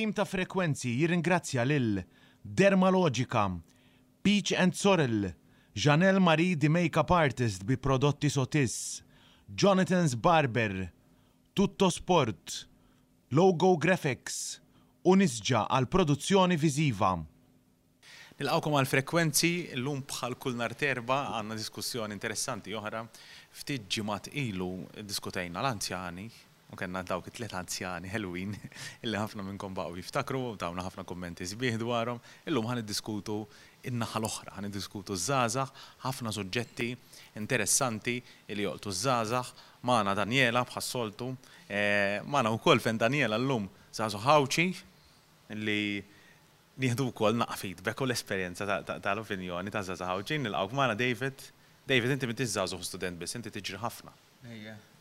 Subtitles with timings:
[0.00, 1.98] tim ta' frekwenzi jirringrazzja lil
[2.40, 3.50] Dermalogica,
[4.22, 5.34] Peach and Sorrel,
[5.72, 9.02] Janel Marie di Makeup Artist bi prodotti Sotis,
[9.44, 10.90] Jonathan's Barber,
[11.52, 12.66] Tutto Sport,
[13.32, 14.58] Logo Graphics,
[15.04, 17.12] Unisġa għal produzzjoni viziva.
[18.40, 23.04] Nilqawkom għal frekwenzi l-lum bħal kull nar terba għanna diskussjoni interessanti oħra
[23.60, 24.72] ftit ġimat ilu
[25.04, 26.28] diskutejna l-anzjani
[26.72, 28.52] U kena dawk it-tlet anzjani Halloween
[29.04, 33.38] illi ħafna minnkom baqgħu jiftakru, tawna ħafna kummenti sbieħ dwarhom, illum ħan iddiskutu
[33.90, 35.72] in-naħa l-oħra, ħan iddiskutu żgħażagħ,
[36.04, 36.88] ħafna suġġetti
[37.40, 38.16] interessanti
[38.54, 39.50] li joqtu żgħażagħ
[39.90, 41.32] magħna Daniela bħassoltu,
[41.68, 44.68] eh, magħna wkoll fejn Daniela llum żgħażu ħawċi
[45.58, 45.78] li
[46.80, 51.48] nieħdu wkoll naqa' feedback u l-esperjenza tal-opinjoni ta' żgħażagħ ħawċi, nilqgħu magħna David.
[51.90, 54.14] David, inti mintix żgħażu student biss, inti tiġri ħafna.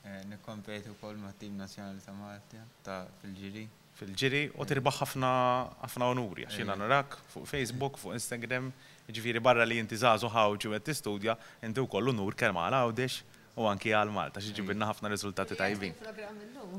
[0.10, 3.64] Eh, nikkompetu kol ma' tim nazjonali ta' Malta ta' fil-ġiri.
[4.00, 6.82] Fil-ġiri u tirbaħ ħafna onuri għax jiena eh.
[6.82, 8.72] narak fuq Facebook, fuq Instagram,
[9.18, 11.36] ġviri barra li inti zazu ħawġu qed tistudja,
[11.68, 13.20] inti wkoll unur kemm għal għawdex
[13.60, 15.96] u anki għal Malta, xieġibinna ħafna riżultati tajbin.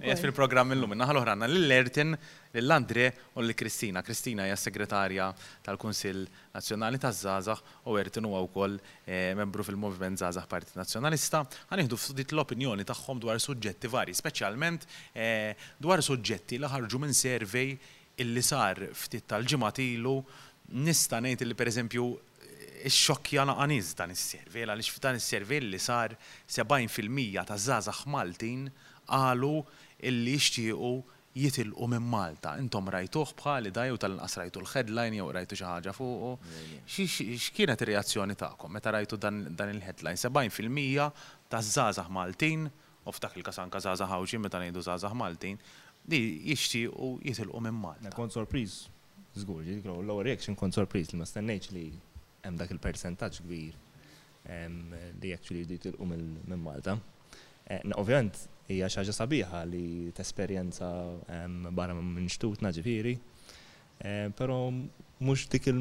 [0.01, 2.15] Jgħet fil-programm lum naħal uħranna l-Lertin,
[2.57, 4.01] l landre u l-Kristina.
[4.07, 5.27] Kristina hija segretarja
[5.67, 6.23] tal-Kunsill
[6.55, 11.43] Nazzjonali taż Zazax u Ertin huwa wkoll eh, membru fil-Movement Żazax Parti Nazzjonalista.
[11.71, 17.77] Ħanieħdu ftit l-opinjoni tagħhom dwar suġġetti vari, speċjalment eh, dwar suġġetti li ħarġu minn servej
[18.25, 20.17] illi sar ftit tal-ġimgħat ilu
[20.81, 22.09] nista' ngħid li pereżempju
[22.89, 26.15] xokja naqaniz dan is-servel, għaliex f'dan is-servel li sar
[26.49, 28.69] 70% ta' zazax Maltin
[29.09, 29.63] qalu
[30.01, 32.57] illi jixtiequ jitilqu minn Malta.
[32.59, 36.47] Intom rajtuh bħali daj u tal-inqas rajtu l-headline jew rajtu xi ħaġa fuq
[36.87, 40.17] X'kienet ir-reazzjoni tagħkom meta rajtu dan il-headline?
[40.17, 45.61] 70% ta' zazax Maltin u f'dak il-każ anke żgħażagħ meta ngħidu zazax Maltin
[46.09, 48.15] li jixtiequ jitilqu minn Malta.
[48.17, 48.87] Kont sorpriż.
[49.31, 51.85] Żgur, l-ewwel reaction kont sorpriz, li ma stennejx li
[52.45, 53.79] hemm dak il-percentaġġ kbir
[55.21, 56.97] li actually jridu tilqu minn Malta.
[57.71, 60.89] Eh, ovvjament, hija xi ħaġa sabiħa li tesperjenza
[61.77, 63.13] barra minn xtutna ġifieri,
[64.01, 64.59] eh, però
[65.21, 65.79] mhux dik il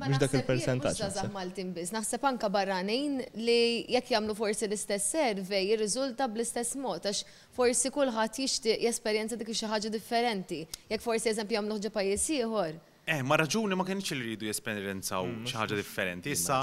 [0.00, 1.00] mhux dak il-persentaġġ.
[1.06, 7.08] Naħseb Maltin biss, naħseb anke barranin li jekk jagħmlu forsi l-istess servej jirriżulta bl-istess mod
[7.08, 7.24] għax
[7.56, 10.62] forsi kulħadd jixtieq jesperjenza dik xi ħaġa differenti.
[10.92, 12.80] Jekk forsi eżempju jagħmlu ħġa pajjiż ieħor
[13.12, 16.32] Eh, ma raġuni ma kienx li jridu jesperienzaw mm, xi ħaġa differenti.
[16.32, 16.60] Issa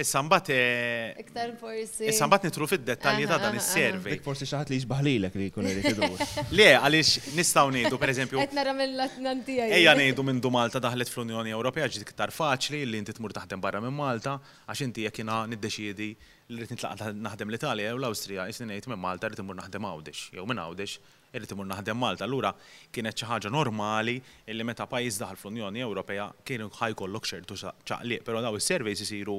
[0.00, 2.06] issa mbagħad eh, iktar forsi.
[2.08, 4.20] Issa mbagħad nitru fid-dettalji ta' dan is-servej.
[4.24, 6.24] forsi xi ħadd li jixbaħlilek li jkun irid idur.
[6.56, 8.40] Le, għaliex nistgħu ngħidu pereżempju.
[8.40, 9.68] Qed nara mill-Atnan tiegħi.
[9.82, 13.82] Ejja ngħidu minn Malta daħlet fl-Unjoni Ewropea ġiet iktar faċli li inti tmur taħdem barra
[13.84, 14.38] minn Malta
[14.70, 16.12] għax inti jekk jiena niddeċiedi
[16.52, 20.30] li rrid nitlaqa naħdem l-Italja jew l-Awstrija, isni ngħid minn Malta rrid imur naħdem għawdex
[20.38, 21.00] jew minn għawdex
[21.36, 22.26] irrid imur naħdem Malta.
[22.26, 22.50] Allura
[22.92, 24.14] kienet xi ħaġa normali
[24.52, 29.38] illi meta pajjiż daħal fl-Unjoni Ewropea kienu ħajkollok xertu ċaqliq, però daw is-surveys isiru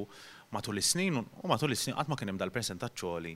[0.54, 3.34] matul is-snin u matul is-snin qatt ma kien hemm dal presentaċoli,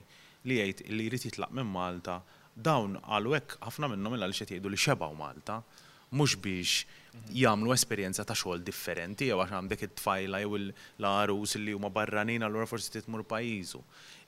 [0.49, 2.19] li jgħid li jrid jitlaq minn Malta
[2.55, 5.61] dawn għal ħafna minnhom illa li jgħidu li xebgħu Malta
[6.17, 6.83] mhux biex
[7.33, 12.67] jagħmlu esperjenza ta' xogħol differenti jew għax għandek it-tfajla jew l-arus li huma barranin allura
[12.69, 13.81] forsi titmur pajjiżu.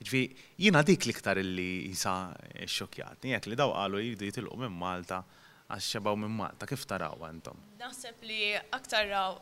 [0.06, 0.22] Ġvi,
[0.66, 2.14] jiena dik l-iktar li jisa
[2.70, 5.22] xokjatni jekk li daw qalu jridu jitilqu minn Malta
[5.72, 7.58] għax xebaw minn Malta kif taraw għandhom?
[7.82, 8.42] Naħseb li
[8.78, 9.38] aktar raw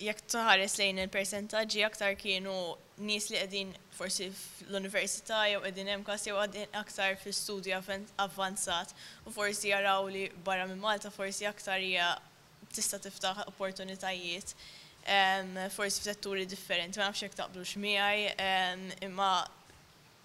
[0.00, 2.54] jekk tħares lejn il-persentaġġi aktar kienu
[3.02, 7.76] nies li qegħdin forsi fl-università jew qegħdin hemm kas jew għedin aktar fl-studju
[8.24, 8.94] avvanzat
[9.28, 12.08] u forsi jaraw li barra minn Malta forsi aktar hija
[12.72, 14.54] tista' tiftaħ opportunitajiet
[15.74, 18.36] forsi f'setturi differenti, ma nafx jekk taqblux miegħi
[19.08, 19.30] imma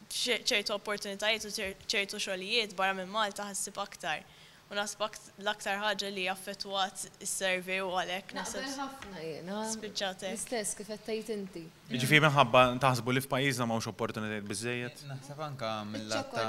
[0.07, 1.51] ċertu opportunitajiet u
[1.91, 4.21] ċertu xogħlijiet barra minn Malta ħassib aktar
[4.67, 8.65] u nasbak l-aktar ħaġa li affettwat is-servi u għalek nasib.
[8.79, 9.61] ħafna jena.
[9.71, 10.35] Spiċċatek.
[10.41, 11.63] Istess kif qed inti.
[11.93, 15.05] Jiġifieri minħabba taħsbu li f'pajjiżna m'hawnx opportunitajiet biżejjed.
[15.13, 16.47] Naħseb anka mill-latta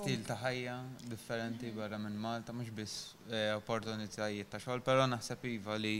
[0.00, 0.78] stil ta' ħajja
[1.14, 2.98] differenti barra minn Malta mhux biss
[3.30, 5.96] eh, opportunitajiet ta' xogħol, però naħseb iva li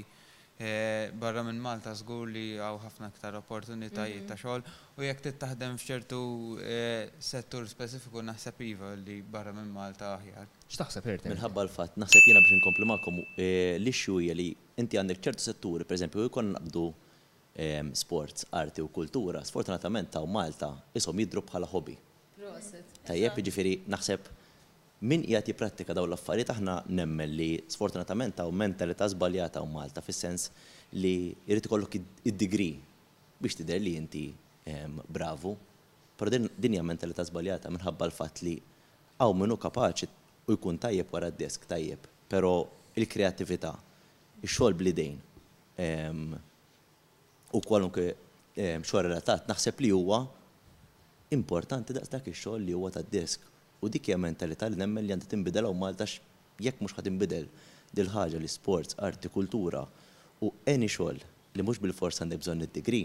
[0.59, 4.33] eh, barra minn Malta żgur li għaw ħafna aktar opportunitajiet mhm.
[4.33, 4.67] ta' xogħol
[4.99, 6.21] u jekk taħdem f'ċertu
[6.67, 10.51] eh, settur speċifiku naħseb iva li barra minn Malta aħjar.
[10.75, 11.29] X'taħseb irti?
[11.31, 14.49] Minħabba l-fatt, naħseb jiena biex nkomplu magħkom eh, l-ixxu li
[14.82, 16.88] inti għandek ċertu setturi, eżempju, jkun nabdu
[17.55, 21.94] ehm, sports, arti u kultura, sfortunatament ta' Malta isom jidru bħala hobby.
[23.06, 24.26] Tajjeb, ġifiri, naħseb
[25.11, 30.49] min qiegħed jipprattika dawn l-affarijiet aħna nemmen li sfortunatament ta' mentalità żbaljata u Malta fis-sens
[30.97, 31.15] li
[31.47, 32.73] jrid ikollok id-degree
[33.43, 34.27] biex tidher li inti
[34.67, 35.55] ehm, bravu.
[36.19, 38.56] Però din hija mentalità żbaljata minħabba l-fatt li
[39.20, 40.11] għaw minnu kapaċi
[40.46, 43.73] u jkun tajjeb wara d-desk tajjeb, pero il-kreativita,
[44.44, 45.17] il-xol blidejn
[47.55, 48.06] u kwalunke
[48.85, 50.20] xor relatat naħseb li huwa
[51.35, 53.41] importanti daqs dak ix-xogħol li huwa tad-desk.
[53.81, 56.19] U dik hija mentalità li nemmen li għandha tinbidel u Maltax
[56.62, 57.49] jekk mhux ħad inbidel
[57.94, 59.82] dil ħaġa li sports, arti, kultura
[60.44, 61.20] u any xogħol
[61.56, 63.02] li mhux bil-forsa għandek bżonn id-degree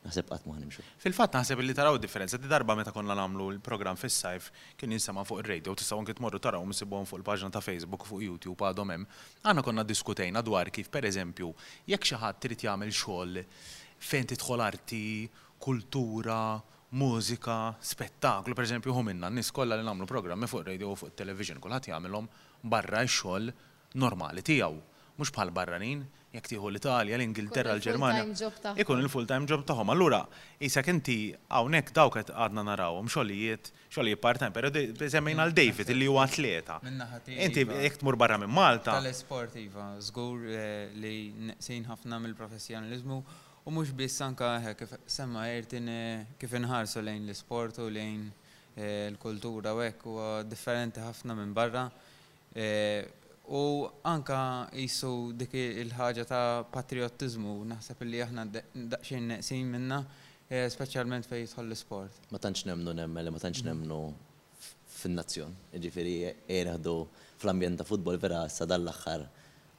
[0.00, 0.80] Naħseb qatt ma nimxu.
[1.02, 4.46] Fil-fatt naħseb li taraw differenza di darba meta konna nagħmlu l-programm fis-sajf
[4.80, 8.64] kien jinsama fuq ir-radio tista' anke morru taraw misibuhom fuq il-paġna ta' Facebook fuq YouTube
[8.70, 9.04] għadhom hemm.
[9.44, 11.52] Aħna konna diskutejna dwar kif pereżempju
[11.92, 13.42] jekk xi ħadd trid jagħmel xogħol
[14.00, 15.04] fejn tidħol arti,
[15.60, 16.38] kultura,
[16.96, 21.12] mużika, spettaklu, per eżempju, hu minna, nis kolla li namlu programmi fuq radio u fuq
[21.20, 22.32] television, kulħadd jagħmilhom
[22.72, 23.52] barra x-xogħol
[24.00, 24.80] normali tiegħu,
[25.20, 26.00] mhux bħal barranin
[26.30, 28.22] jekk tieħu l-Italja, l-Ingilterra, l-Ġermanja.
[28.78, 29.90] Ikun il-full-time job tagħhom.
[29.90, 30.20] Allura,
[30.62, 31.16] isek inti
[31.50, 34.70] hawnhekk dawk qed għadna narawhom xogħlijiet, xogħlijiet part-time, però
[35.10, 36.78] semmejna l David li huwa atleta.
[36.86, 37.08] Iva.
[37.48, 38.94] Inti jekk tmur barra minn Malta.
[38.94, 41.14] Tal-esport iva, żgur eh, li
[41.58, 43.20] sejn ħafna mill-professjonaliżmu
[43.70, 48.28] u mhux biss anka kif semma irtin eh, kif inħarsu lejn l-isport u lejn
[48.78, 51.88] eh, l-kultura u hekk huwa differenti ħafna minn barra.
[53.50, 54.36] U anka
[54.78, 59.96] jissu dik il-ħaġa ta' patriotizmu, naħseb li aħna daqxin neqsin minna,
[60.46, 62.20] e, specialment fej jitħol l-sport.
[62.30, 63.96] Ma tantx nemnu nemmel, ma tantx nemnu
[65.00, 65.50] fin-nazzjon.
[65.86, 66.14] Ġifiri,
[66.60, 66.94] erħdu
[67.42, 69.24] fl-ambjent ta' futbol vera sa dal-axħar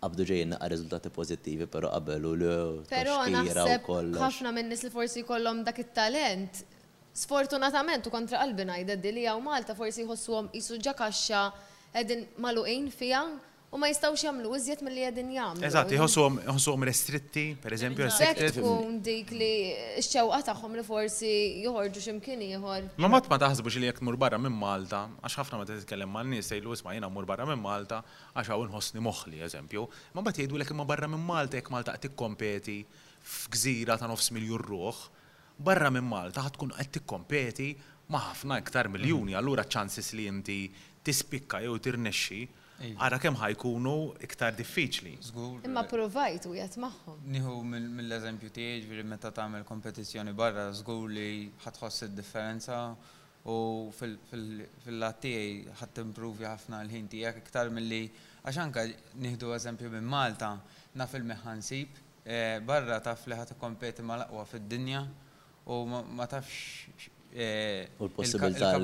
[0.04, 2.52] għabdu ġejn naqqa rizultati pozittivi, pero qabelu l
[2.90, 3.88] Pero naħseb
[4.20, 6.60] ħafna minnis li forsi kollom dak it-talent.
[7.22, 11.46] Sfortunatament u kontra qalbi id li u Malta forsi jħossuhom jisu ġakaxxa
[12.04, 13.22] edin maluqin fija
[13.72, 15.64] u ma jistawx jagħmlu iżjed milli qegħdin jagħmlu.
[15.66, 18.50] Eżatt, jħossuhom restritti, pereżempju restritti.
[18.58, 19.54] tkun dik li
[20.02, 21.30] x-xewqa tagħhom li forsi
[21.64, 22.90] joħorġu x'imkien ieħor.
[23.00, 26.30] Ma mat ma taħsbux li jekk mur barra minn Malta, għax ħafna ma titkellem man
[26.34, 28.02] nies sejlu isma' jiena mur barra minn Malta
[28.36, 29.86] għax hawn nħossni moħħli eżempju.
[30.18, 32.78] Ma mbagħad jgħidulek ma barra minn Malta jekk Malta qed tikkompeti
[33.24, 35.04] f'gżira ta' nofs miljur ruħ,
[35.64, 37.72] barra minn Malta ħad tkun qed tikkompeti
[38.12, 40.60] ma' ħafna iktar miljuni, allura ċansis li inti
[41.06, 42.42] tispikka jew tirnexxi
[43.02, 43.92] Ara kemm ħajkunu
[44.26, 45.12] iktar diffiċli.
[45.68, 47.20] Imma provajt u jgħat magħhom.
[47.36, 52.80] Nieħu mill-eżempju tiegħi ġifieri meta tagħmel kompetizzjoni barra żgur li ħatħoss id-differenza
[53.54, 53.58] u
[54.00, 58.02] fil-lat tiegħi ħadd improvi ħafna l-ħin tiegħek iktar milli
[58.44, 58.88] għax anke
[59.26, 60.56] nieħdu eżempju minn Malta
[61.04, 61.96] naf il-meħansib
[62.26, 65.06] eh, barra taf li ħadd kompeti mal-aqwa fid-dinja
[65.74, 68.76] u ma tafx Eh, U l-possibilità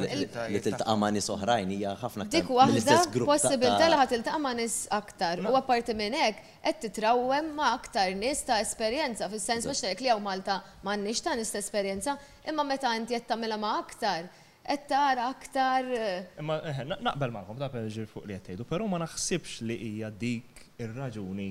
[0.48, 2.32] li tiltaqa' ma' nies oħrajn hija ħafna aktar.
[2.32, 5.42] Dik waħda possibilità li ħad tiltaqa' ma' nies aktar.
[5.52, 10.16] U apparti minn hekk qed titrawwem ma' aktar nies ta' esperjenza fis-sens mhux li jew
[10.24, 12.14] Malta m'għandniex ta' nies ta' esperjenza,
[12.48, 14.30] imma meta inti qed tagħmilha ma' aktar
[14.64, 15.92] qed tara aktar.
[16.00, 19.78] Eh, imma eh, naqbel magħkom ta' ġir fuq li qed tgħidu, però ma naħsibx li
[19.90, 21.50] hija dik ir-raġuni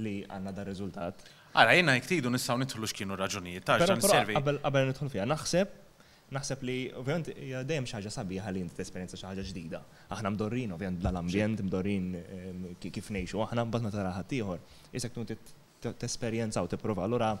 [0.00, 1.20] li għandna dar riżultat.
[1.52, 4.36] Għara, jena jiktidu nissaw nitħlu xkienu raġunijiet, ta' ġan servi.
[4.38, 5.76] Għabel nitħlu fija, naħseb
[6.34, 7.30] naħseb li ovvjament
[7.66, 9.80] dejjem xi ħaġa sabiħa li inti tesperjenza xi ħaġa ġdida.
[10.14, 14.62] Aħna mdorrin ovvjament l ambjent mdorrin ehm, kif ngħixu, aħna mbagħad ma tara ħadd ieħor.
[14.94, 17.06] Isek tkun tesperjenza u tipprova.
[17.08, 17.32] Allura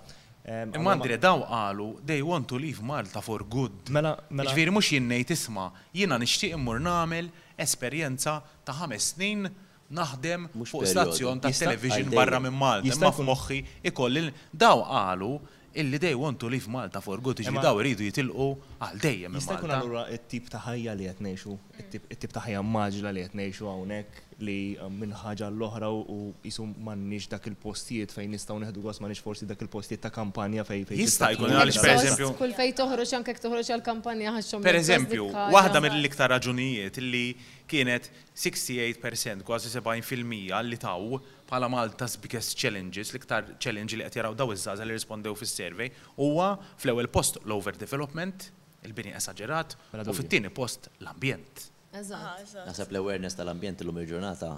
[0.42, 3.78] ehm, Imma għandire daw qalu, they want to leave Malta for good.
[3.94, 4.50] Mela, mela.
[4.50, 7.30] Ġviri jiġifieri mux jinnejt isma, jina nishtiq immur namel
[7.60, 9.46] esperjenza ta' ħames snin
[9.90, 12.98] naħdem fuq stazzjon ta' television barra minn Malta.
[13.04, 15.32] Ma' f'moħħi ikolli daw qalu
[15.74, 18.46] illi dej want to live Malta for good, iġi daw iridu jitilqu
[18.82, 19.38] għal dejjem.
[19.38, 23.26] Jista' jkun allura t tip ta' ħajja li qed ngħixu, it-tip ta' ħajja maġla li
[23.28, 28.58] qed ngħixu hawnhekk li um, minn ħaġa l-oħra u jisum mannix dak il-postijiet fejn nistaw
[28.62, 31.00] neħdu għas mannix forsi dak il-postijiet ta' kampanja fejn fejn.
[31.00, 32.30] Jista' jkun għalix per eżempju.
[32.38, 34.62] Kull fejn toħroġ anke toħroġ għal-kampanja ħaxxom.
[34.66, 37.24] Per eżempju, waħda mill-iktar raġunijiet li
[37.70, 38.08] kienet
[38.40, 41.20] 68% kważi 70% li taw
[41.50, 45.90] bħala Malta's biggest challenges, l-iktar challenge li qed jaraw daw iż żaz li rispondew fis-survey
[46.16, 48.48] huwa fl-ewwel post l-overdevelopment,
[48.86, 51.69] il-bini esagerat, mela u fit-tieni post l-ambjent.
[51.92, 54.50] Nasab l-awareness tal-ambjent l-lum il-ġurnata.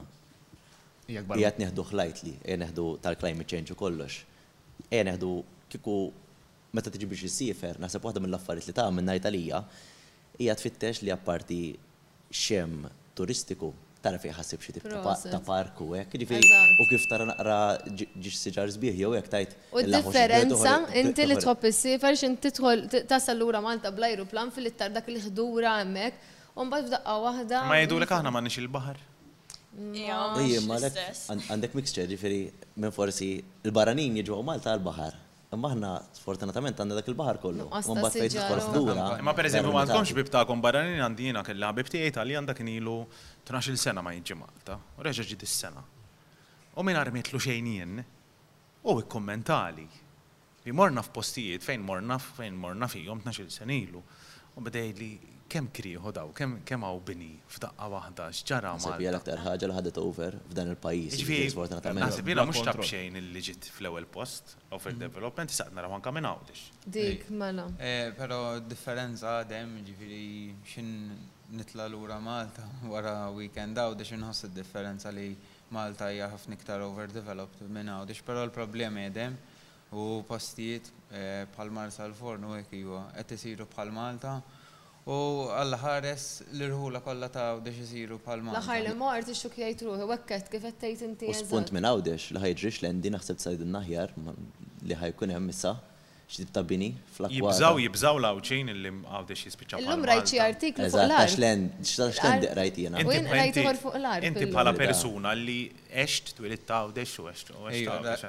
[1.13, 4.21] Jgħat neħdu xlajtli, neħdu tal-climate change u kollox.
[4.93, 5.31] E neħdu
[5.73, 5.95] kiku
[6.77, 9.63] meta tiġi biex jisifer, naħseb waħda mill-affarijiet li ta' minna Italija,
[10.41, 11.59] jgħat tfittex li apparti
[12.33, 12.83] xem
[13.17, 13.73] turistiku
[14.03, 17.59] tara fi ħassib xi ta' parku hekk, ġifieri u kif tara naqra
[17.97, 19.57] ġiex siġar sbieħ jew hekk tajt.
[19.73, 25.09] U d differenza inti li tħobb isifer x'inti tħol tasal lura Malta bl-ajruplan fil-ittar dak
[25.13, 27.65] li ħdura hemmhekk Un bad f'daqqa wahda.
[27.67, 28.99] Ma jidu li aħna manni nix il-bahar.
[29.97, 30.89] Ija, ma l
[31.49, 32.41] għandek mixture ġifiri
[32.77, 35.17] minn forsi il-baranin jġu Malta għal-bahar.
[35.53, 37.71] Imma ħna sfortunatament għandna dak il-bahar kollu.
[37.73, 38.37] Un bad fejt
[39.25, 42.99] Ma per eżempju, ma għandkomx bib tagħkom barranin għandina kella, bibti għajta li għandak nilu
[43.49, 44.77] 12 sena ma jġi Malta.
[44.99, 45.81] U reġa' ġi is-sena.
[46.77, 48.05] U minn armiet lu xejnien,
[48.85, 49.87] U kommentali.
[50.65, 54.01] Li morna f'postijiet fejn morna fejn morna fihom 12 sen ilu
[54.57, 55.11] u bdej li
[55.53, 58.83] kem kriħu daw, kem kem għaw bini f'daqqa wahda, xġara ma.
[58.83, 61.19] Sebija l-aktar ħagġa li ħadet over f'dan il-pajis.
[61.21, 65.59] Jiġifieri nasib jena mux tabxejn il liġit fl-ewel post, u fil-development, mhm.
[65.59, 66.65] saqna rawan kamen għawdix.
[66.97, 67.67] Dik, mela.
[67.85, 70.23] Eh, pero differenza għadem, ġifiri,
[70.73, 70.93] xin
[71.53, 75.33] nitla l-ura Malta wara weekend għawdix, nħoss differenza li
[75.73, 79.41] Malta hija ħafna iktar overdeveloped minn għawdix, pero l-problemi għedem
[79.93, 84.35] u postijiet eh, palmar sal-fornu hekk iwa qed isiru bħal Malta.
[85.05, 85.17] U
[85.51, 88.57] għall ħares l-irħula kollha ta' u isiru siru Malta.
[88.57, 91.33] L-aħħar li mort ixuk jgħid ruħi wekket kif qed tgħid inti.
[91.43, 94.17] Spunt minn għawdex li ġriċ l-endi naħseb sajd naħjar
[94.89, 95.77] li ħajkun hemm issa
[96.33, 97.35] xtib ta' bini fl-akwa.
[97.53, 99.81] Jibżaw, jibżaw lawċin illi għawde xie spiċa.
[99.83, 101.33] L-lum rajċi artiklu fuq l-art.
[101.33, 103.03] Xtend rajti jena.
[103.03, 104.27] Inti rajti fuq l-art.
[104.31, 105.61] Inti bħala persuna li
[106.05, 107.53] eċt tu li ta' għawde xu eċt.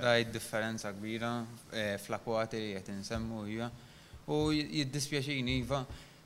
[0.03, 1.33] Rajt differenza kbira
[1.71, 3.69] eh, fl-akwa li jgħet nsemmu jgħu.
[4.33, 5.63] U jiddispjaċini jgħu.
[5.63, 5.83] Iva,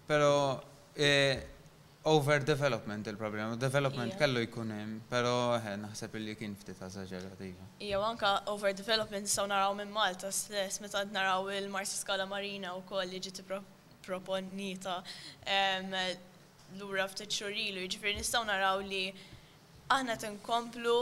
[0.09, 0.33] pero
[0.97, 1.43] eh,
[2.07, 7.65] Overdevelopment il-problema, development kellu jkun hemm, però eh, naħseb li kien ftit eżaġerattiva.
[7.83, 13.19] Ija anka overdevelopment saw naraw minn Malta stess meta naraw il-Marsi Skala Marina wkoll li
[13.25, 13.41] ġiet
[14.07, 15.01] proponita
[16.79, 19.03] lura ftit xurilu, jiġifieri nistgħu naraw li
[19.91, 20.95] aħna tinkomplu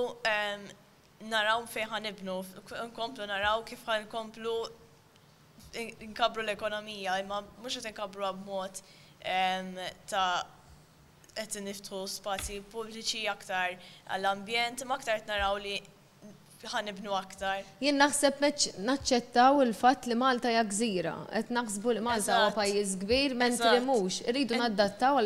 [1.30, 2.40] naraw fejn ħanibnu,
[2.90, 4.58] nkomplu naraw kif nkomplu
[6.16, 8.82] nkabru l-ekonomija, imma mhux qed inkabru b'mod
[10.10, 10.34] ta'
[11.36, 13.74] qed niftħu spazji pubbliċi aktar
[14.16, 15.76] għall-ambjent, ma aktar naraw li
[16.72, 17.66] ħanibnu aktar.
[17.84, 18.40] Jien naħseb
[18.88, 24.22] naċċettaw il-fatt li Malta hija gżira, qed naħsbu li Malta huwa pajjiż kbir mentri mhux,
[24.32, 25.22] irridu naddattaw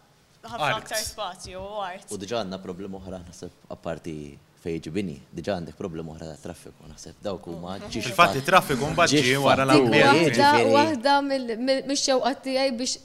[0.46, 2.10] ħafna aktar spazju u art.
[2.14, 4.16] U diġà għandna problem oħra naħseb apparti
[4.66, 7.86] fejġi bini, diġa għandek problem uħra ta' traffiku, naħseb dawk huma oh.
[7.86, 8.08] ġiex.
[8.10, 10.40] Fil-fatt traffiku mbagħad wara l-ambjent.
[10.76, 12.96] Waħda mill-xewqat tiegħi biex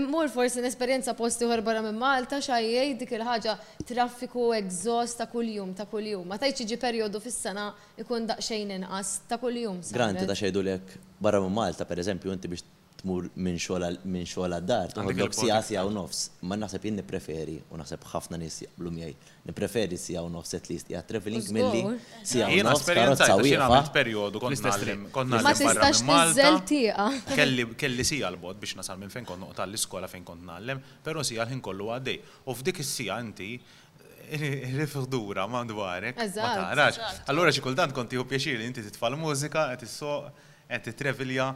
[0.00, 3.54] immur forsi n-esperienza posti uħor barra minn Malta xajjej dik il ħagġa
[3.92, 6.26] traffiku egzost ta' kuljum ta' kuljum.
[6.32, 7.68] Ma tajċi ġi periodu fissana
[8.02, 9.78] ikun daqxejn inqas ta' kuljum.
[9.94, 12.66] Granti ta' xejdu lek barra minn Malta, per eżempju, inti biex
[13.04, 13.60] tmur minn
[14.08, 16.30] minn għad-dar, għandek sija sija u nofs.
[16.48, 19.16] Ma naħseb jien nippreferi, u naħseb ħafna nies jaqblu miegħi,
[19.50, 21.82] nippreferi sija u nofs at least, jgħat traveling milli
[22.24, 22.54] sija u nofs.
[22.64, 24.42] Jien esperjenza għamilt periodu
[25.12, 27.08] konna Ma tistax tiżel tieqa.
[27.84, 31.44] Kelli sija l-bod biex nasal minn fejn kont noqta l-iskola fejn kont nallem, però sija
[31.50, 32.20] ħin kollu għaddej.
[32.48, 33.52] U f'dik is-sija inti
[34.32, 36.16] il-figdura ma dwarek.
[36.16, 37.02] Ma tarax.
[37.28, 40.32] Allora xikultant konti u pjaċir inti titfa l mużika, tissoq
[40.68, 41.52] qed it-trevilja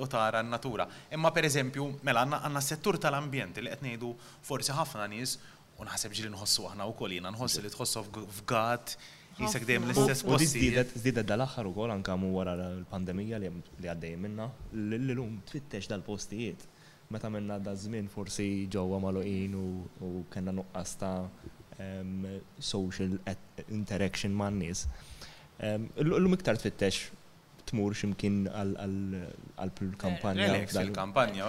[0.00, 0.86] u tara n-natura.
[1.12, 4.10] Imma pereżempju, mela għandna settur tal-ambjent li qed ngħidu
[4.46, 5.36] forsi ħafna nies
[5.78, 8.02] u naħseb ġili nħossu aħna wkoll jiena nħossi li tħossu
[8.40, 8.96] f'gat
[9.38, 10.94] jisak dejjem l-istess postijiet.
[10.98, 16.66] Zdidet dal u kol anke mu għara l-pandemija li għaddej minna l-lum twittex dal-postijiet.
[17.08, 21.28] Meta minna da żmien forsi ġewwa maluqin u kellna nuqqas ta'
[22.58, 23.14] social
[23.70, 24.82] interaction man nies.
[25.62, 27.06] L-lum iktar twittex
[27.70, 30.50] tmur ximkien għal-kampanja.
[30.56, 31.46] għal eh, kampanja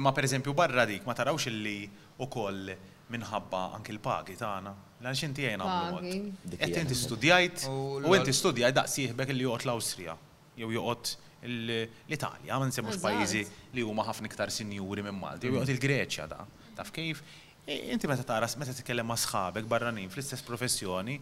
[0.00, 1.80] imma per eżempju barra dik, ma tarawx li
[2.20, 2.66] u koll
[3.10, 4.72] minħabba anki l-pagi tagħna.
[5.02, 5.98] Lan xinti għajna għamlu
[6.60, 7.72] Qed inti studjajt u
[8.18, 10.14] inti studjajt daqsieħbek li joqgħod l-Awstrija
[10.60, 11.04] jew joqgħod
[11.50, 13.42] l-Italja, ma nsemmux pajizi
[13.78, 16.40] li huma ħafna iktar sinjuri minn Malti, jew joqgħod il-Greċja da.
[16.78, 17.18] Taf kif?
[17.70, 21.16] Inti meta taras meta titkellem ma' sħabek barranin fl-istess professjoni,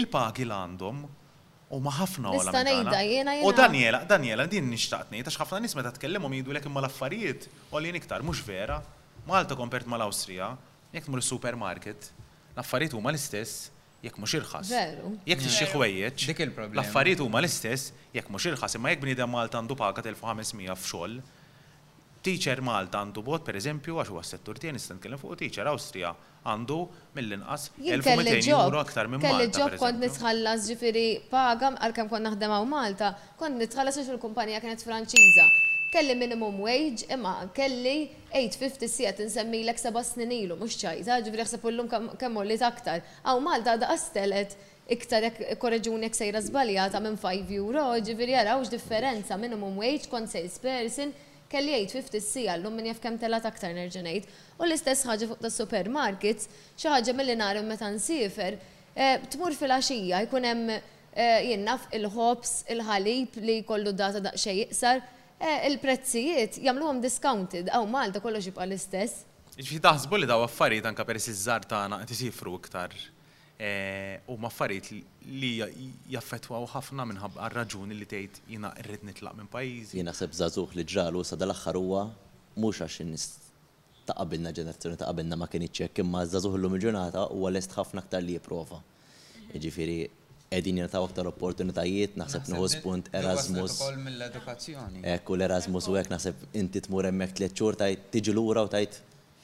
[0.00, 0.98] il-pagi l għandhom
[1.70, 2.52] U ma ħafna u la.
[3.46, 7.92] U Daniela, Daniela, din nishtaqtni, tax ħafna nis meta tkellmu jidu l-ekim mal-affarijiet, u li
[7.94, 8.80] niktar, mux vera,
[9.28, 10.48] Malta kompert mal-Austria,
[10.90, 12.08] jek mur supermarket,
[12.56, 13.68] l-affarijiet huma l-istess,
[14.02, 14.70] jekk mhux irħas.
[14.74, 15.10] Veru.
[15.28, 16.26] Jekk tixxi ħwejjeġ,
[16.72, 21.20] l-affarijiet huma l-istess, jekk mhux irħas, imma jekk bniedem Malta għandu paga 1500 f'xogħol,
[22.20, 26.10] Teacher Malta għandu bot, per eżempju, għax huwa settur tieni nista' kellem fuq teacher Awstrija
[26.44, 26.76] għandu
[27.16, 29.40] mill-inqas 1200 euro aktar minn Malta.
[29.40, 34.60] Kelli ġob kont nitħallas ġifieri pagam għalkemm kont naħdem għaw Malta, kont nitħallas għax il-kumpanija
[34.64, 35.46] kienet Franċiża.
[35.90, 41.48] Kelli minimum wage, imma kelli 850 sija tinsemmi l seba' snin ilu, mhux ċajta, ġifieri
[41.48, 41.88] ħseb illum
[42.20, 43.00] kemm li aktar.
[43.24, 44.52] Aw Malta da qastelet
[44.90, 45.26] iktar
[45.62, 51.16] korreġuni jek sejra zbaljata minn 5 euro, ġifieri jarawx differenza minimum wage kont sales person
[51.50, 54.28] kelli 850 sija l-lum minn jafkem telat aktar nerġenajt.
[54.60, 58.56] U l-istess ħagġa fuq ta' supermarkets, xaħġa mill narim meta nsifer,
[58.94, 65.02] eh, tmur fil-axija, jkun hemm eh, jinnaf il-ħobs, il-ħalib li kollu data xej iqsar,
[65.38, 69.26] eh, il-prezzijiet għam discounted, għaw Malta kollu xibqa l-istess.
[69.58, 72.94] Ġi taħsbu li daw affarijiet anka per iż-żar tagħna sifru iktar
[73.60, 74.86] Eh, u maffariet
[75.28, 75.50] li
[76.08, 79.98] jaffetwaw ħafna minħabba raġuni li tgħid jiena rrid nitlaq minn pajjiżi.
[79.98, 82.06] Jina seb żagħżugħ li ġralu sa dal-aħħar huwa
[82.54, 83.26] mhux għax
[84.08, 88.24] ta' qabilna ġenerazzjoni ta' ma kien iċċek imma żagħżugħ llum il-ġurnata huwa lest ħafna aktar
[88.24, 88.80] li jipprova.
[89.52, 89.98] Jiġifieri
[90.48, 93.76] qegħdin jingħataw aktar opportunitajiet, naħseb nieħu spunt Erasmus.
[94.08, 95.04] mill-edukazzjoni.
[95.04, 99.02] u l-Erasmus u hekk naħseb inti tmur hemmhekk tliet xhur tajt tiġi lura u tajt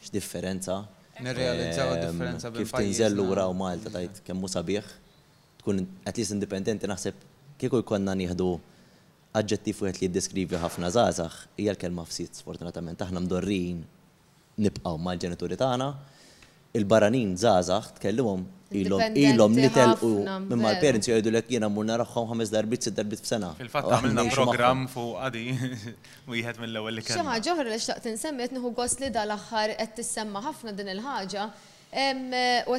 [0.09, 0.87] x'differenza
[1.23, 4.89] Nirrealizzaw ehm, differenza bil Kif tinżel l-ura u Malta tajt kemm mu sabiħ,
[5.63, 7.21] tkun at least indipendenti naħseb
[7.61, 8.49] kieku jkollna nieħdu
[9.37, 13.81] aġġettiv wieħed li jiddeskrivi ħafna żgħażagħ hija l-kelma fsit sfortunatament aħna mdorrin
[14.67, 15.89] nibqgħu mal-ġenituri tagħna
[16.75, 18.43] il-baranin zazax ilom
[18.81, 20.09] ilhom ilhom nitelqu
[20.51, 23.51] minn l parents jgħidu lek jiena mmur naraħħom ħames darbit sitt darbit f'sena.
[23.61, 25.45] Fil-fatt għamilna program fuq għadi
[26.33, 27.21] wieħed mill-ewwel li kien.
[27.23, 31.47] Xi ħaġa li xtaqt insemmi qed nieħu gost li dal-aħħar qed tissemma ħafna din il-ħaġa
[32.67, 32.79] u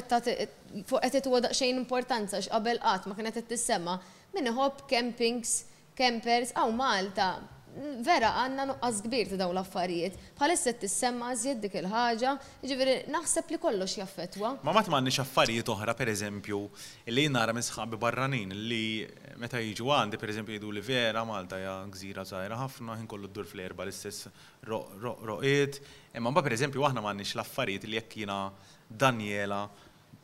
[0.86, 3.96] fuq qed titwa daqsxejn importanza x'qabel qatt ma kienet qed tissemma
[4.36, 5.62] minn hop, campings,
[5.96, 7.32] campers, għaw Malta
[8.04, 10.16] vera għanna nuqqas kbir ta' daw l-affarijiet.
[10.40, 12.32] Bħalissa tissemma żjed dik il-ħaġa,
[12.64, 14.50] ġifieri naħseb li kollox jaffetwa.
[14.66, 16.60] Ma mat m'għandniex affarijiet oħra pereżempju
[17.14, 18.84] li nara minn sħabi barranin li
[19.40, 23.46] meta jiġu għandi eżempju, jidu li vera Malta ja gżira zaħira ħafna ħin kollu ddur
[23.50, 24.30] fl-erba l-istess
[24.66, 25.80] roqiet.
[26.18, 28.40] Imma mbagħad pereżempju aħna m'għandniex l-affarijiet li jekk jiena
[28.88, 29.66] Daniela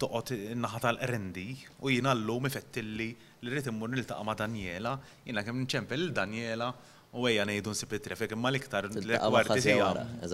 [0.01, 1.51] toqgħod naħa tal-rendi
[1.87, 3.09] u jiena llum ifettilli
[3.45, 6.71] li rrid immur niltaqa' ma' Daniela, jiena kemm nċempel il Daniela
[7.15, 9.91] u għeja nejdu nsib it-trefek, imma l-iktar l-ekwarti sija.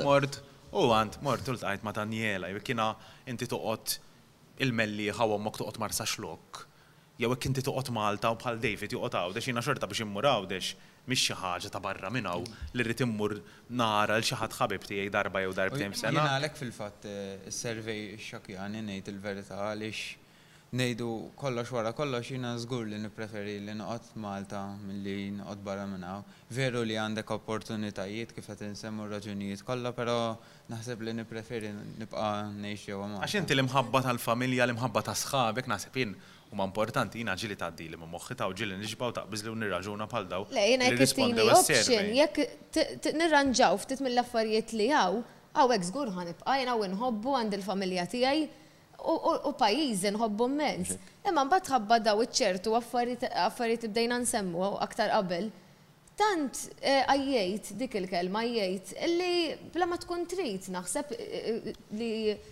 [0.06, 0.38] Mort,
[0.72, 2.92] u għant, mort u l-tajt ma Daniela, jek kina
[3.28, 3.98] inti tuqot
[4.64, 6.62] il-melli ħawa mok toqot marsa xlok.
[7.20, 10.24] Jew jek inti toqot Malta u bħal David juqot għaw, dex jina xorta biex immur
[10.28, 10.70] għaw, dex
[11.08, 12.44] mish xi ħaġa ta' barra minn hawn
[12.76, 13.34] li rrid immur
[13.80, 16.14] nara l xi ħadd ħabib tiegħi darba jew darbtejn sena.
[16.16, 17.08] Jien għalhekk fil-fatt
[17.50, 20.06] is-survey eh, xokjani ngħid il-verità għaliex
[20.72, 26.20] nejdu kollox wara kollox jina zgur li nipreferi li noqot Malta mill-li noqot barra minnaw.
[26.54, 30.14] Veru li għandek opportunitajiet kif qed insemmu raġunijiet kollha, pero
[30.70, 33.22] naħseb li nipreferi nibqa' ngħix jew Malta.
[33.26, 36.14] Għax inti l-imħabba tal-familja, l-imħabba ta' sħabek naħseb jien
[36.50, 39.52] U ma importanti jina ġili ta' dili ma moħħi ta' u ġili nġibaw ta' bizli
[39.52, 40.48] u nirraġuna pal daw.
[40.50, 42.40] Le, jina t-tini option, jek
[43.14, 45.20] nirranġaw ftit mill-affarijiet li għaw,
[45.54, 48.42] għaw ex għan ibqa' jina u nħobbu għand il-familja tijaj,
[49.44, 50.94] u pajjiżi nħobbu mens.
[51.26, 52.74] Imma mbagħad ħabba daw iċ-ċertu
[53.46, 55.50] affarijiet bdejna nsemmu aktar qabel.
[56.20, 56.52] Tant
[56.84, 62.08] eh, għajjejt dik il-kelma għajjejt li bla ma tkun trid naħseb eh, eh, li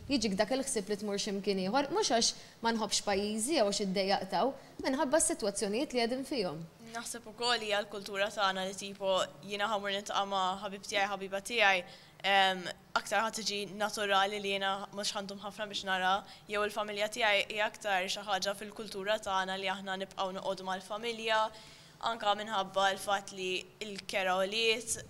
[0.09, 2.31] jiġik dak il-ħsib li tmur ximkien ieħor, mhux għax
[2.65, 4.55] ma nħobbx pajjiżi għax iddejjaqtaw,
[4.87, 6.65] minħabba s-sitwazzjonijiet li għedin fihom.
[6.97, 11.85] Naħseb ukoll hija l-kultura tagħna li tipo jiena ħamur nitqa' ma' ħabib tiegħi ħabiba tiegħi
[12.19, 16.13] aktar ħat tiġi naturali li jena mux ħandum ħafna biex nara,
[16.51, 21.43] jew il-familja tiegħi hija aktar xi ħaġa fil-kultura tagħna li aħna nibqgħu noqogħdu mal-familja,
[22.11, 23.51] anka minħabba l-fatt li
[23.81, 25.05] l-keroliet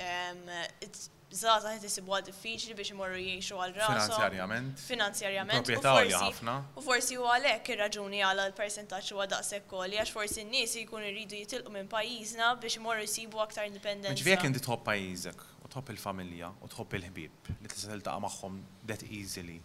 [1.28, 3.98] Zaza ħet jisibu għad diffiċli biex imorru jiexu għal rasu.
[4.00, 4.78] Finanzjarjament.
[4.80, 5.58] Finanzjarjament.
[5.68, 6.54] Propietarja ħafna.
[6.72, 11.04] U forsi u għalek ir-raġuni għal l percentaċu u għadaq sekkoli, għax forsi n-nies jikun
[11.10, 14.16] irridu jitilqu minn pajizna biex imorru jisibu aktar independenza.
[14.24, 15.47] Ġvijek inti tħob pajizek?
[15.72, 19.58] tħobb il-familja u tħobb il-ħbib li tista' tiltaqa' magħhom that easily.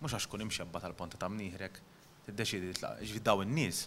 [0.00, 1.80] Mhux għax tkun imxebba tal-ponta ta' mnieħrek,
[2.28, 3.86] tiddeċidi tlaq ġvid daw in-nies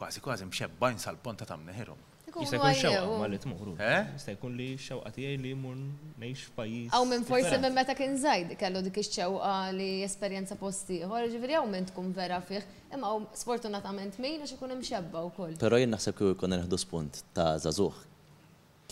[0.00, 2.06] kważi kważi mxebba sal ponta ta' mnieħrhom.
[2.30, 3.72] Jista' jkun xewqa ma li tmuru.
[3.82, 4.04] Eh?
[4.14, 5.74] Jista' jkun li xewqa tiegħi li mur
[6.22, 6.92] ngħix f'pajjiż.
[6.96, 11.58] Aw minn forsi minn meta kien żgħid kellu dik ix-xewqa li esperjenza posti ieħor, ġifieri
[11.58, 12.62] hawn minn tkun vera fih,
[12.94, 15.58] imma hawn sfortunatament min għax ikun hemm xebba wkoll.
[15.60, 18.06] Però jien naħseb kieku jkun neħdu spunt ta' żagħżugħ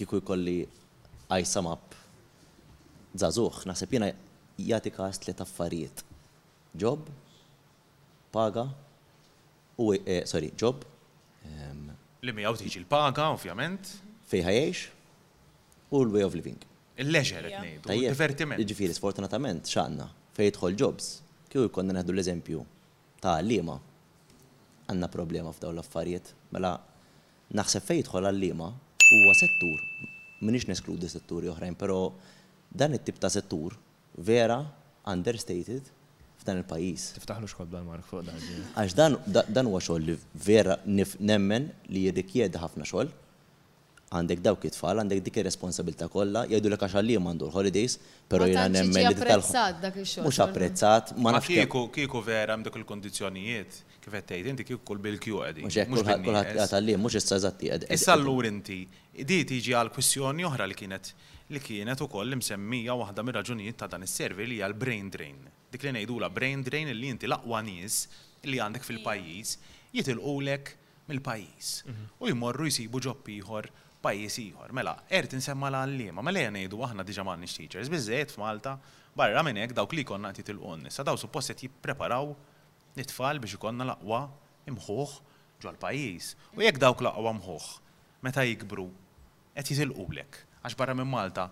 [0.03, 0.59] kieku jkolli
[1.29, 1.93] I sum up
[3.19, 4.07] zazuħ, naħseb jena
[4.59, 6.01] jati kast tliet affarijiet.
[6.79, 7.05] Job,
[8.33, 8.63] paga,
[9.77, 10.85] u, eh, sorry, job.
[11.45, 11.91] Um,
[12.25, 13.91] Li mi tiġi il paga ovvjament.
[14.31, 14.87] Fejħa jiex,
[15.93, 16.63] u l-way of living.
[16.99, 18.63] Il-leġer nejdu, divertiment.
[18.65, 21.11] Iġifiri, sfortunatament, xanna, fejtħol jobs,
[21.53, 22.65] kju jkonna neħdu l-eżempju
[23.23, 23.77] ta' lima
[24.89, 26.77] għanna problema f'daw l-affarijiet, mela
[27.57, 30.15] naħseb fejtħol għal-lima huwa settur
[30.47, 32.01] minix neskludi setturi oħrajn, pero
[32.71, 33.75] dan it-tip ta' settur
[34.19, 34.59] vera
[35.09, 35.89] understated
[36.39, 37.13] f'dan il-pajis.
[37.17, 38.43] Tiftaħlu xkod bl-mark fuq dan.
[38.77, 43.11] Għax dan huwa xogħol li vera nemmen li jirrikjedi ħafna xogħol.
[44.09, 47.99] Għandek dawk it-tfal, għandek dik ir responsabilta kollha, jgħidu lek għax li mandu l-holidays,
[48.31, 50.29] però jiena nemmen li apprezzat dak ix-xogħol.
[50.31, 51.51] Mhux apprezzat, ma nafx.
[51.59, 55.69] Kieku kieku vera hemm il-kondizzjonijiet, kif qed tgħid inti kieku kull bil-kju qegħdin.
[55.69, 58.81] Mhux kulħadd kulħadd għatallim, mhux issa eżatt Issa allur inti
[59.19, 61.09] Di tiġi għal kwistjoni oħra li kienet
[61.51, 65.41] li kienet ukoll msemmija waħda mir-raġunijiet ta' dan is-servi li hija brain drain.
[65.73, 68.05] Dik li ngħidula brain drain li inti l-aqwa nies
[68.47, 69.55] li għandek fil-pajjiż
[69.99, 70.71] jitilqulek
[71.09, 72.05] mill-pajjiż mhm.
[72.23, 73.69] u jmorru jsibu ġob ieħor
[74.07, 74.77] pajjiż ieħor.
[74.79, 78.77] Mela, qed insemma la għalliema mela hija ngħidu aħna diġà m'għandniex teachers, biżżejjed f'Malta
[79.19, 82.31] barra minn hekk dawk li konna qed jitilqun Sa daw suppost qed jippreparaw
[83.01, 84.23] nitfall biex ikonna l-aqwa
[84.71, 85.19] imħuħ
[85.67, 86.33] ġol pajjiż.
[86.55, 87.69] U jekk dawk l-aqwa mħuħ
[88.23, 88.87] meta jikbru
[89.59, 90.39] qed jitilqulek.
[90.63, 91.49] Għax barra minn Malta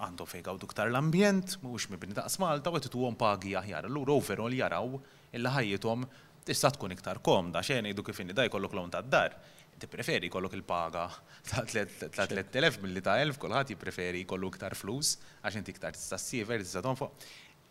[0.00, 3.86] għandhom fejgaw duktar l-ambjent, mhux mibni daqs Malta u qed pagi aħjar.
[3.88, 4.98] Allura overall jaraw
[5.32, 6.06] illa ħajjithom
[6.46, 9.36] tista' tkun iktar komda xejn jgħidu kif inni daj kollok lawn tad-dar.
[9.80, 11.06] Tippreferi kollok il-paga
[11.48, 16.60] ta' 3000 milli ta' 1000 kulħadd jippreferi kollu iktar flus għax inti iktar tista' ssiver,
[16.60, 17.14] tista' tonfoq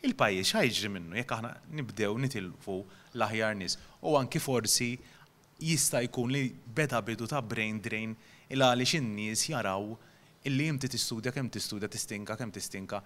[0.08, 2.80] il-pajjiż ħajġri minnu jekk aħna nibdew nitilfu
[3.13, 3.76] l-aħjar nies.
[4.08, 4.93] U anki forsi
[5.60, 8.15] jista' jkun li beda bidu ta' brain drain
[8.52, 9.84] il li xinnis jaraw
[10.50, 13.00] illi jimti tistudja kem tistudja tistinka kem tistinka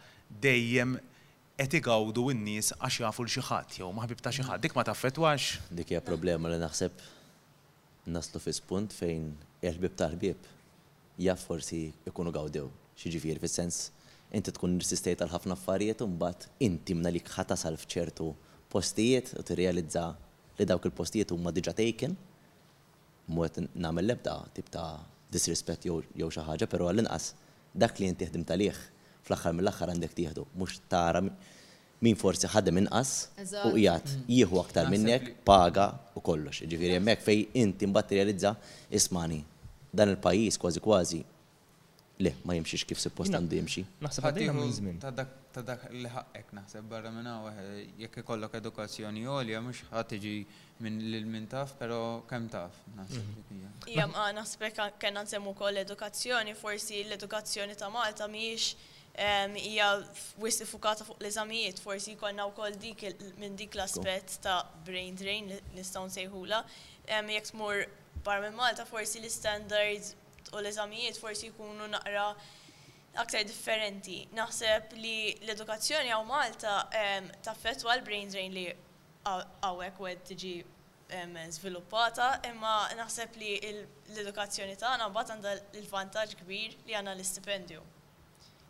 [0.44, 0.94] dejjem
[1.60, 4.62] qed igawdu n-nies għax jafu l xi ħadd jew maħbib ta' xi ħadd.
[4.64, 5.60] Dik ma taffetwax.
[5.80, 6.96] Dik hija problema li naħseb
[8.16, 9.28] naslu fi spunt fejn
[9.68, 12.70] il-ħbib tal-ħbib jaf forsi ikunu gawdew.
[12.98, 13.82] xieġifir fis-sens
[14.32, 17.22] inti tkun resistejt għal ħafna affarijiet u mbagħad inti mna li
[17.62, 18.32] sal f'ċertu
[18.72, 20.08] postijiet u tirrealizza
[20.60, 22.14] li dawk il-postijiet huma diġà taken
[23.34, 25.02] mwet nagħmel lebda tip ta'
[25.36, 27.32] disrespett jew xi ħaġa, però għall-inqas
[27.84, 28.78] dak li inti ħdim talih
[29.26, 31.24] fl-aħħar mill-aħħar għandek tieħdu, mhux tara
[32.04, 33.12] min forsi ħadem inqas
[33.64, 34.24] u qiegħed mm.
[34.38, 36.66] jieħu aktar minnek, paga u kollox.
[36.70, 38.56] Ġifieri hemmhekk fej inti mbatterjalizza
[39.00, 39.40] ismani
[39.96, 41.22] dan il-pajjiż kważi kważi
[42.24, 43.84] le, ma jimxiex kif suppost għandu jimxi.
[44.06, 45.02] Naħseb għaddim żmien.
[45.04, 47.60] Ta' dak li ħakek naħseb barra minn hawn
[48.00, 50.30] jekk ikollok edukazzjoni għolja mhux ħadd
[50.84, 52.80] minn l min taf, però kemm taf.
[52.94, 53.68] Mhm.
[53.98, 54.72] Jam ah, naħseb
[55.04, 58.92] kellna nsemmu wkoll edukazzjoni, forsi l-edukazzjoni ta' Malta mhijiex
[59.66, 59.90] hija
[60.42, 63.06] wis fukata fuq l-eżamijiet, forsi jkollna wkoll dik
[63.42, 66.64] minn dik l-aspett ta' brain drain li nistgħu nsejħula.
[67.12, 67.84] Jekk tmur
[68.26, 70.16] barra minn Malta forsi l-standards
[70.56, 72.28] u l-eżamijiet forsi jkunu naqra
[73.24, 74.22] aktar differenti.
[74.34, 76.76] Naħseb li l-edukazzjoni għaw Malta
[77.46, 78.66] taffetwa l-brain drain li
[79.26, 80.54] għawek u tiġi
[81.54, 87.84] sviluppata, imma naħseb li l-edukazzjoni tagħna mbagħad għandha l-vantaġġ kbir li għandha l-istipendju.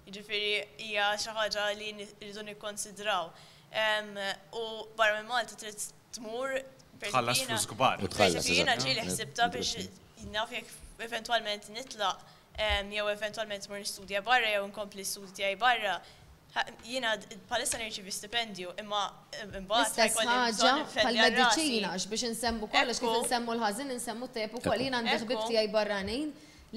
[0.10, 0.54] Jiġifieri
[0.90, 3.32] hija xi ħaġa li rridu nikkonsidraw.
[4.60, 4.64] U
[5.00, 5.84] barra minn Malta trid
[6.18, 6.58] tmur
[7.04, 8.00] Tħallas flus kbar.
[8.06, 8.46] Tħallas.
[8.48, 9.08] Jina ġieli eh?
[9.10, 9.88] ħsibta biex eh,
[10.22, 12.22] eh, naf jekk eventualment nitlaq
[12.98, 15.06] jew eventualment mur nistudja barra jew nkompli
[15.40, 15.96] tiegħi barra.
[16.86, 17.16] Jina
[17.50, 19.00] palissa nirċivi stipendju, imma
[19.60, 20.02] imbaħt.
[20.16, 26.30] ħaġa pal-medicina, biex nsemmu kollox, kif nsemmu l-ħazin, nsemmu t-tep koll, jina għandek barranin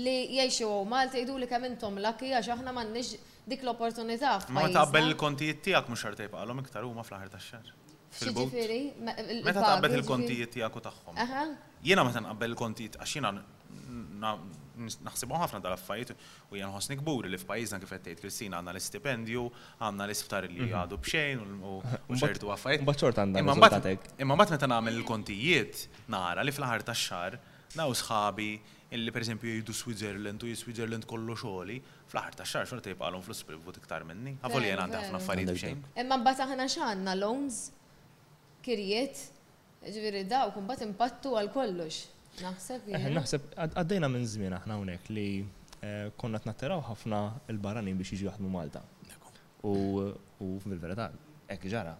[0.04, 5.10] li jiexu malti jgħidu li kemm intom lakki għax aħna m'għandniex dik l-opportunità Ma taqbel
[5.12, 7.68] il-kontijiet tiegħek mhux xartej baqalhom iktar huma fl-aħħar tax-xahar.
[9.48, 11.20] meta taqbel il-kontijiet tiegħek u tagħhom.
[11.84, 13.34] Jiena meta nqabbel il-kontijiet għax jiena
[15.04, 16.12] naħsibu ħafna tal affarijiet
[16.52, 19.44] u jien ħosni kbur li f'pajizna kif qed tgħid Kristina għandna l-istipendju,
[19.82, 20.78] għandna l-isptar li mhm.
[20.82, 22.46] għadu bxejn u għaffajiet.
[22.54, 22.82] affarijiet.
[22.82, 22.96] għanna.
[23.00, 23.42] xort għandna
[24.26, 27.38] Imma mbagħad meta nagħmel il-kontijiet nara li fl-aħar tax-xahar
[27.80, 28.50] naw sħabi
[28.96, 33.22] illi per esempio jidu Switzerland u Switzerland kollu xoli, fl ħar ta' xar xorta jibqalhom
[33.26, 34.36] flus privut iktar minni.
[34.46, 35.80] Għavu li jien għandi ħafna affarijiet bxejn.
[36.04, 37.58] Imma mbagħad aħna x'għandna loans,
[38.64, 39.24] kirjiet,
[39.82, 42.04] ġifieri daw kumbat impattu għal kollox.
[42.40, 42.88] Naħseb.
[42.92, 45.24] Eh, għaddejna minn żmien aħna hawnhekk li
[45.80, 47.20] eh, konna t-natteraw ħafna
[47.52, 48.82] il-barranin biex jiġu jaħdmu Malta.
[49.66, 51.08] U fil-verità,
[51.50, 51.94] hekk ġara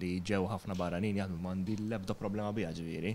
[0.00, 3.12] li ġew ħafna barranin jaħdmu mandi l-ebda problema bija ġviri.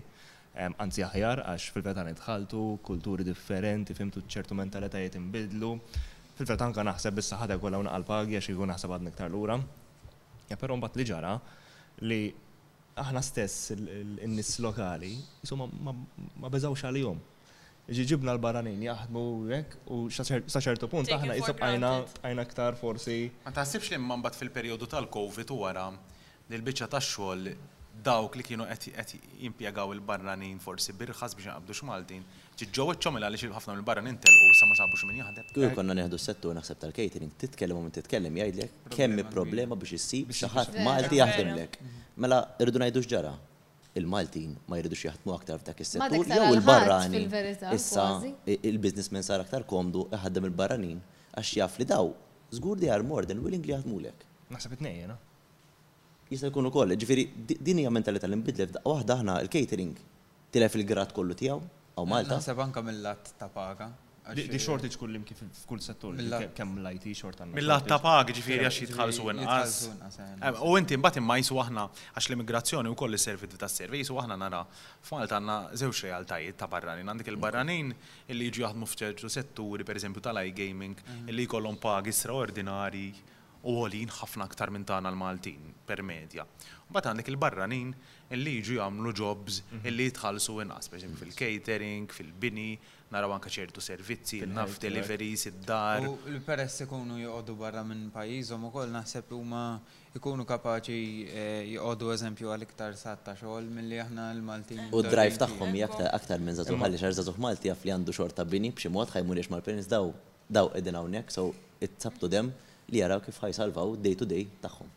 [0.82, 5.74] Anzi aħjar għax fil-verità nitħaltu, kulturi differenti, fimtu ċertu mentalitajiet imbidlu.
[6.38, 9.58] Fil-verità anka naħseb issa ħadek kollha pagja għax ikun naħseb għad niktar lura.
[10.50, 11.34] Ja però mbagħad li ġara
[12.10, 12.20] li
[12.98, 17.20] aħna stess il-nis lokali, insomma ma beżawx għalihom.
[17.90, 23.16] Ġiġibna l-baranin jaħdmu hekk u saċertu punt aħna jisab għajna ktar forsi.
[23.46, 27.50] Ma taħsibx li mbagħad fil-perjodu tal-Covid wara li l-biċċa tax-xogħol
[28.04, 29.12] dawk li kienu qed
[29.44, 32.22] jimpjegaw il-barranin forsi birħas biex jaqbdu x'Maltin.
[32.60, 35.50] Ġiġġew iċċomel għaliex ħafna mill-barranin telqu sa ma sabux min jaħdem.
[35.54, 40.32] Kul konna neħdu settur naħseb tal-catering, titkellem u min titkellem jgħidlek kemm problema biex issib
[40.34, 41.78] xi ħadd Malti jaħdemlek.
[42.22, 43.34] Mela irridu ngħidu x'ġara.
[44.00, 47.32] Il-Maltin ma jridux jaħdmu aktar f'dak is-settur jew il-barranin.
[47.74, 48.06] Issa
[48.46, 51.00] il businessmen sar aktar komdu iħaddem il-barranin
[51.34, 52.12] għax jaf li daw
[52.54, 54.28] żgur di more than willing li jaħdmulek.
[54.50, 55.18] Naħseb it no?
[56.30, 56.94] jista' jkun ukoll.
[56.98, 57.24] Ġifieri
[57.58, 59.94] din hija mentalità li nbidlet f'daqqa waħda aħna l-catering
[60.54, 61.58] tilef il grat kollu tiegħu
[61.98, 62.36] aw Malta.
[62.38, 63.90] Naħseb anke mill-lat ta' paga.
[64.36, 66.14] Di shortage kull imki f'kull settur,
[66.54, 67.56] kemm l-IT short għandna.
[67.56, 69.78] Mill-lat ta' paga ġifieri għax jitħallsu inqas.
[70.04, 74.20] Eh, eh, u inti mbagħad imma jisu aħna għax l-immigrazzjoni wkoll is-servizzi tas servizz u
[74.22, 77.10] aħna nara f'Malta għandna żewġ realtajiet ta' barranin.
[77.10, 77.40] għandik mm-hmm.
[77.40, 77.90] il-barranin
[78.30, 81.26] illi jiġu jaħdmu f'ċertu setturi, pereżempju tal i gaming mm-hmm.
[81.32, 83.08] illi jkollhom pagi straordinari
[83.68, 86.46] u għolin ħafna aktar minn tagħna l-Maltin per medja.
[86.90, 87.90] Mbagħad għandek il-barranin
[88.34, 89.84] illi jiġu jagħmlu jobs mhm.
[89.90, 92.68] illi jitħallsu inqas, pereżempju fil-catering, fil-bini,
[93.12, 96.06] naraw anke ċertu servizzi, naf deliveries, id-dar.
[96.08, 99.64] U l peress ikunu jgħodu barra minn pajjiżhom ukoll naħseb huma
[100.16, 104.86] ikunu kapaċi eh, joqogħdu eżempju għal iktar satta xoll xogħol milli aħna l-Maltin.
[104.88, 108.44] U d-drive tagħhom jgħaktar aktar minn zazuħ għalli xar żagħżugħ Malti għaf li għandu xorta
[108.46, 109.14] bini b'xi mod
[109.50, 110.12] mal-penis daw
[110.50, 112.48] daw qegħdin hawnhekk, so it up dem
[112.92, 114.88] li jaraw kif ħajsalvaw day to day tagħhom.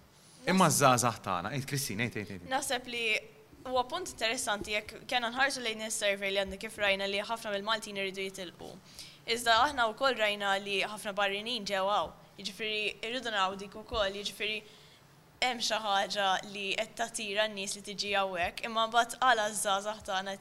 [0.51, 2.49] Imma żgħażagħ tagħna, ejt Kristina, ejt ejt.
[2.51, 3.07] Naħseb li
[3.69, 7.53] huwa punt interessanti jekk kena nħarġu lejn is survey li għandna kif rajna li ħafna
[7.53, 8.71] mill-Maltin iridu jitilqu.
[9.33, 12.11] Iżda aħna wkoll rajna li ħafna barrinin ġewaw.
[12.39, 14.57] Jiġifieri irridu naraw dik ukoll, jiġifieri
[15.43, 20.35] hemm xi ħaġa li qed tatira n-nies li tiġi hawnhekk, imma mbagħad għala żgħażagħ tagħna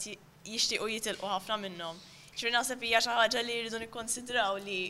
[0.48, 2.00] jixtiequ jitilqu ħafna minnhom.
[2.32, 4.80] Ġifieri naħseb hija xi ħaġa li jridu nikkonsidraw li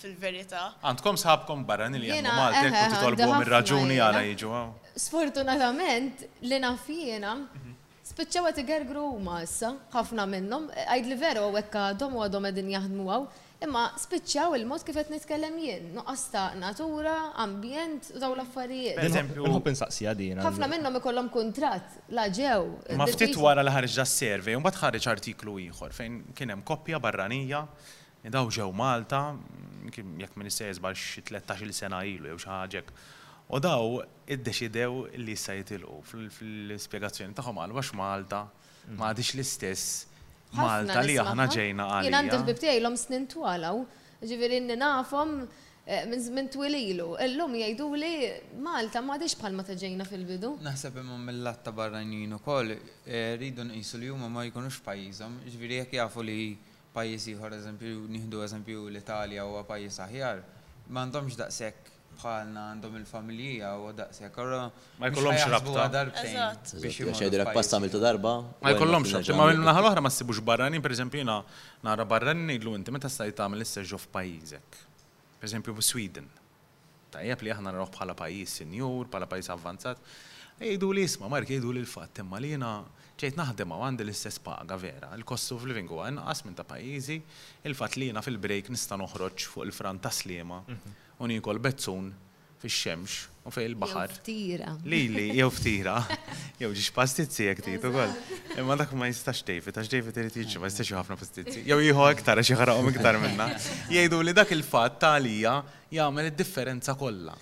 [0.00, 0.62] fil-verita.
[0.86, 4.60] Għandkom sħabkom barran li għandkom Malti, kun titolbu mir-raġuni għala jiġu.
[5.06, 7.36] Sfortunatament, li nafijena,
[8.10, 13.08] spiċċawa t-gergru huma issa, ħafna minnhom, għajd li veru għek għadhom u għadhom għedin jaħdmu
[13.14, 13.26] għaw,
[13.66, 19.00] imma spiċċaw il-mod kif qed nitkellem jien, nuqqas ta' natura, ambjent u daw l-affarijiet.
[19.08, 19.72] Eżempju, nħobb
[20.46, 22.82] Ħafna minnhom ikollhom kuntratt, la ġew.
[23.00, 27.00] Ma ftit wara li ħarġ s-servej, u mbagħad ħareġ artiklu ieħor fejn kien hemm koppja
[27.00, 27.64] barranija
[28.26, 29.20] E daw ġew Malta,
[30.18, 32.88] jekk minn is-sej żbar xi 13 il sena ilu jew xi ħaġek.
[33.54, 33.84] U daw
[34.34, 38.96] iddeċidew li issa jitilqu fl-ispjegazzjoni tagħhom għal wax Malta mm.
[38.98, 39.86] m'għadix l-istess
[40.58, 42.10] Malta li aħna ġejna għalija.
[42.10, 43.84] Jien għandi l-bib tiegħi snin twalaw,
[44.26, 47.10] ġifieri nafhom eh, minn żmien twililu.
[47.30, 48.12] Illum jgħidu li
[48.66, 50.56] Malta m'għadix bħal ta' ġejna fil-bidu.
[50.66, 56.02] Naħseb imma mill-latta barranin ukoll eh, rridu nqisu li huma ma jkunux pajjiżhom, ġifieri jekk
[56.02, 56.40] jafu li
[56.96, 60.38] pajjiżi ħor eżempju nieħdu eżempju l-Italja huwa pajjiż aħjar,
[60.88, 64.38] m'għandhomx daqshekk bħalna għandhom il-familja u daqshekk.
[65.02, 66.06] Ma jkollhomx rabta.
[66.80, 68.32] Biex jgħidilek passa għamiltu darba.
[68.64, 69.36] Ma jkollhomx rabta.
[69.36, 71.40] Ma minn naħal oħra ma ssibux barranin, pereżempju jiena
[71.84, 74.80] nara barranin ngħidlu inti meta stajt tagħmel isseġġu f'pajjiżek.
[75.42, 76.32] Pereżempju f'Sweden.
[77.12, 80.00] Tajjeb li aħna nroħ bħala pajjiż sinjur, bħala pajjiż avvanzat.
[80.56, 82.70] Jgħidu li isma' Mark jgħidu l-fatt imma li jiena
[83.20, 86.66] ġejt naħdem għu għandi l-istess paga vera, il kostu of living huwa inqas minn ta'
[86.68, 87.16] pajjiżi,
[87.68, 90.96] il fat li jiena fil-break nista' noħroġ fuq il-fran ta' sliema mhm.
[91.24, 92.10] u nikol bezzun
[92.60, 94.12] fix-xemx u fej il-baħar.
[94.20, 94.72] Ftira.
[94.92, 95.96] Lili, jew ftira,
[96.60, 98.12] jew ġiġ pastizzi jek tu ukoll.
[98.58, 101.62] Imma dak ma jistax David, għax David irid jiġi ma jistax ħafna pastizzi.
[101.70, 103.48] Jew jieħu iktar għax jħaraqhom iktar minna.
[103.92, 105.60] Jgħidu li dak il-fatt talija
[106.00, 107.36] jagħmel id-differenza kollha.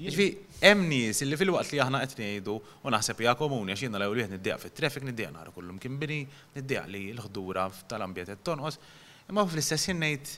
[0.00, 0.26] Ġifi,
[0.64, 4.30] emnis nies illi fil-waqt li aħna qed ngħidu u naħseb hija komuni għax jiena l-ewwel
[4.32, 6.22] niddejja fit-traffic, niddejja nara kullum kimbini,
[6.54, 8.78] niddejja li l-ħdura tal-ambjent qed tonqos,
[9.28, 10.30] imma fl-istess jien ngħid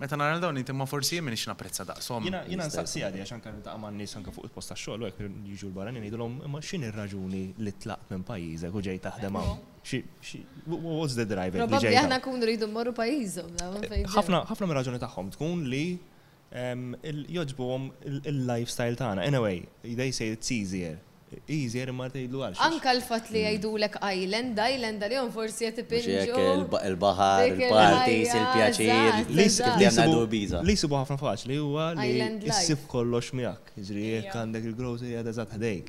[0.00, 2.28] meta nara dawn inti imma forsi jien minix napprezza daqshom.
[2.28, 5.72] Jiena jiena nsaqsi għadi għax anke nitaq ma' nies anke fuq il-post tax-xogħol hekk jiġu
[5.72, 9.58] l-barra ngħidulhom imma x'in r raġuni li tlaq minn pajjiżek u ġej taħdem hawn.
[9.58, 10.14] Ehm.
[10.94, 11.64] What's the driver?
[11.66, 13.58] Probabli aħna kun rridu mmorru pajjiżhom.
[14.14, 15.84] Ħafna ħafna mir-raġuni tagħhom tkun li
[16.50, 17.86] għom
[18.24, 19.22] il-lifestyle tagħna.
[19.26, 20.96] Anyway, they say it's easier.
[21.46, 22.56] Easier imma tgħidlu għal.
[22.66, 23.46] Anka l-fatt li mm.
[23.52, 26.34] jgħidulek island, island li forsi qed ipinġu.
[26.80, 29.26] Il-baħar, il partis il-pjaċir.
[30.66, 33.70] Li sibu ħafna faċli huwa li issib kollox miegħek.
[33.78, 35.86] Jiġri jekk għandek il-grocery għadha żgħat ħdejk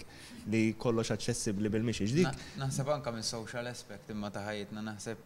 [0.52, 2.34] li kollox aċċessibbli bil-mixi ġdik.
[2.62, 5.20] Naħseb anka minn social aspect imma ta' ħajjitna naħseb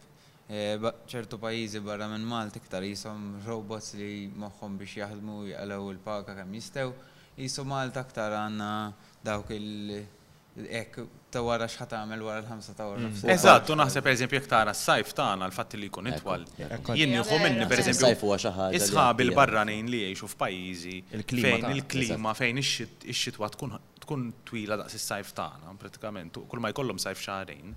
[0.46, 0.76] Eh,
[1.10, 6.52] ċertu pajizi barra minn Malti iktar jisom robots li moħħom biex jaħdmu jgħalaw il-paka kem
[6.54, 6.92] jistew,
[7.34, 8.68] jisom Malta iktar għanna
[9.24, 10.12] dawk il-
[10.56, 10.96] Ek,
[11.30, 13.02] ta' wara xħat għamil wara l-ħamsa tawara.
[13.10, 13.30] Eżatt mm.
[13.34, 16.46] Eżattu, naħseb per eżempju tara s-sajf ta' għana l-fat li kun itwal.
[16.96, 18.14] Jinni uħu minni per eżempju.
[18.78, 25.76] Isħab il-barranin li jiexu f'pajizi fejn il-klima, fejn ix-xitwa tkun twila daqs is-sajf ta' għana,
[25.76, 27.76] pratikament, kull ma jkollhom sajf xahrejn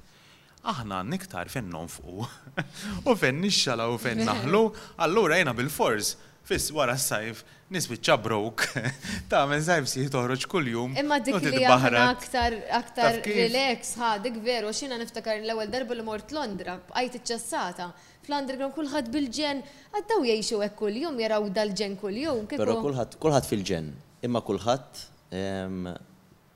[0.67, 2.25] aħna niktar fejn nonfqu
[3.07, 4.63] u fejn nixxala u fejn naħlu,
[5.05, 6.15] allura jena bil-fors
[6.49, 8.63] fis wara s-sajf nisbitċa brok
[9.31, 10.95] ta' minn sajf si toħroġ kull-jum.
[10.97, 16.03] Imma dik li għahna aktar, aktar relax, ha, dik veru, xina niftakar l-ewel darba li
[16.07, 17.91] mort Londra, għajt iċċassata.
[18.25, 19.61] Fl-underground kullħat bil-ġen,
[19.95, 22.47] għaddaw jiexu għek kull-jum, jaraw dal-ġen kull-jum.
[22.49, 23.91] Pero kullħat fil-ġen,
[24.25, 25.05] imma kullħat
[25.37, 25.93] ehm,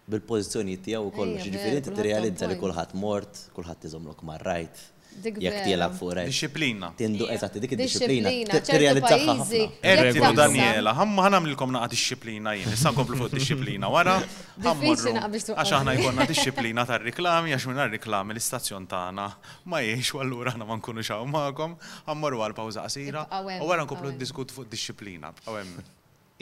[0.07, 4.81] bil-pozizjoni tijaw u kollu, ġifiri t-realizza li kullħat mort, kullħat t tizomlok marrajt,
[5.23, 6.31] jek tijelab fuq rajt.
[6.33, 6.89] Disciplina.
[6.99, 8.31] Tindu, eżat, dik disciplina.
[8.51, 9.61] T-realizza ħafna.
[9.93, 14.17] Erri, Daniela, ħamma ħanam l-kom naqa disciplina jien, issa nkomplu fuq disciplina wara.
[14.59, 19.29] Għax aħna jkonna disciplina ta' riklami, għax minna riklami l-istazzjon tagħna
[19.71, 21.77] ma jiex għallura allura ħana ma nkunu xaw ma'kom,
[22.11, 23.27] ħammorru għal pawza għasira.
[23.61, 25.31] u wara nkomplu diskut fuq disciplina.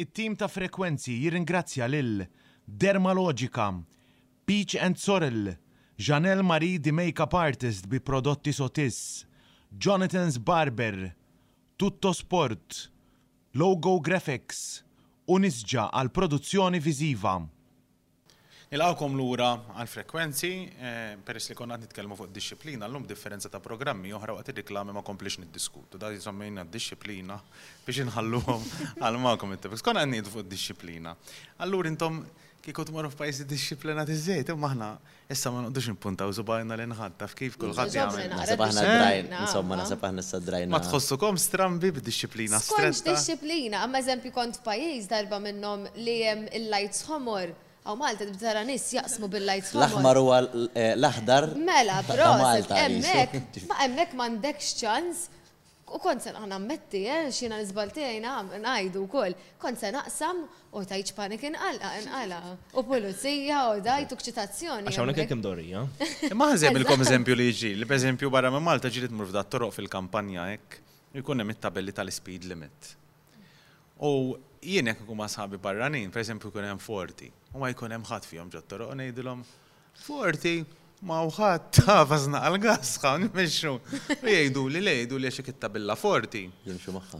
[0.02, 2.24] It-tim ta' frekwenzi jirringrazzja lil
[2.64, 3.84] Dermalogica,
[4.46, 5.58] Peach and Sorrel,
[5.96, 9.26] Janelle Marie di Makeup Artist bi prodotti Sotis,
[9.68, 11.16] Jonathan's Barber,
[11.76, 12.90] Tutto Sport,
[13.54, 14.84] Logo Graphics,
[15.32, 17.36] Unisġa għal produzzjoni viziva.
[18.72, 24.12] Nilqawkom lura għal frekwenzi, eh, peress li konna nitkellmu fuq disciplina, l-lum differenza ta' programmi
[24.12, 25.98] oħra waqt ir-riklami ma komplix niddiskutu.
[25.98, 27.40] Da jisommejna disciplina
[27.86, 28.64] biex inħalluhom
[29.04, 29.70] għal ma' komittu.
[29.82, 31.16] Konna fuq disciplina.
[31.60, 32.26] Allura intom
[32.62, 34.88] kieku t-marru f'pajzi disċiplinat iż-żejt, maħna,
[35.34, 38.36] issa ma nqdux impuntaw zubajna l-inħad, taf kif kullħat jgħamil.
[38.52, 40.20] Sabaħna drajn, insomma,
[40.50, 40.74] drajn.
[40.74, 42.60] Ma tħossukom strambi b'disċiplina.
[42.62, 47.58] Skonċ disċiplina, għamma eżempju kont pajjiż darba minnom li jem il-lajt homor.
[47.82, 50.40] Aw Malta tibdara nis jaqsmu bil-lajt L-aħmar huwa
[50.78, 51.48] eh, l-aħdar.
[51.58, 52.32] Mela, bro,
[52.78, 55.24] emmek, ma emmek m'għandekx ċans
[55.92, 59.34] U kont sen għana metti, eh, xina nizbaltejna, għajdu u koll.
[59.60, 62.38] Kont sen naqsam u tajċ panik inqalqa, inqala.
[62.80, 64.88] U pulizija u dajtu kċitazzjoni.
[64.88, 65.84] Għaxa unek kem dorija.
[66.00, 69.74] Eh, Maħzem il-kom eżempju li ġi, li per eżempju barra me Malta t murfda toroq
[69.76, 70.80] fil-kampanja ek,
[71.20, 72.96] jkun hemm it-tabelli tal-speed limit.
[74.00, 77.92] U jien jek ikun ma' sħabi barranin, per eżempju jkun hemm 40, u ma jkun
[77.98, 79.44] hemm ħadd fihom ġot toroq ngħidilhom
[80.08, 80.66] 40
[81.02, 83.72] ma uħat ta' fazna għal-gasħa, nimxu.
[84.22, 86.44] Jgħidu li lejdu li xe kitta billa forti.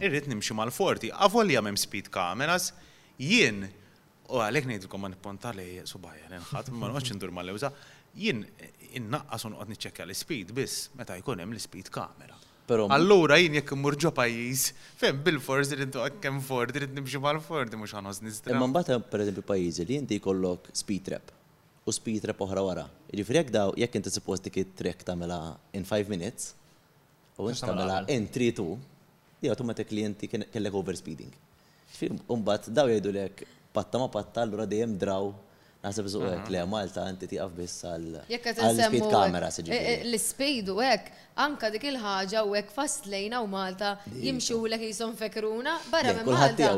[0.00, 1.10] Irrit nimxu mal-forti.
[1.26, 2.70] Avolja għamem speed cameras,
[3.18, 3.64] jien,
[4.30, 7.72] u għalek nejdilkom ma nipponta li subajja li nħat, ma nħoċ ndur mal-lewza,
[8.14, 8.44] jien
[9.00, 12.38] innaqqas unqot nċekka l-speed biss, meta jkun hemm l-speed kamera.
[12.94, 14.66] Allura jien jekk murġo pajjiż,
[14.96, 18.54] fem bil fors irid kemm ford irid nimxu mal-ford mhux ħanos nistra.
[18.54, 21.34] Imma mbagħad pereżempju pajjiżi li inti jkollok speed trap
[21.84, 22.84] u speed rep oħra wara.
[23.12, 25.38] Ġifri jek daw, jek inti suppost dik it-trek tamela
[25.76, 26.52] in 5 minutes,
[27.38, 28.66] u inti tamela in 3-2,
[29.42, 31.32] di automatik li inti kellek overspeeding.
[32.30, 33.42] Umbat daw jgħidu lek
[33.74, 35.32] patta ma patta, allura dejjem draw
[35.82, 38.18] Naħseb iżu għek, le Malta inti tiqaf biss għal.
[38.30, 41.08] Jekk qed insemmu kamera e, e, L-speed u hekk,
[41.42, 46.30] anka dik il-ħaġa u hekk fast lejna u Malta jimxu lek jisom fekruna barra minn
[46.30, 46.70] Malta.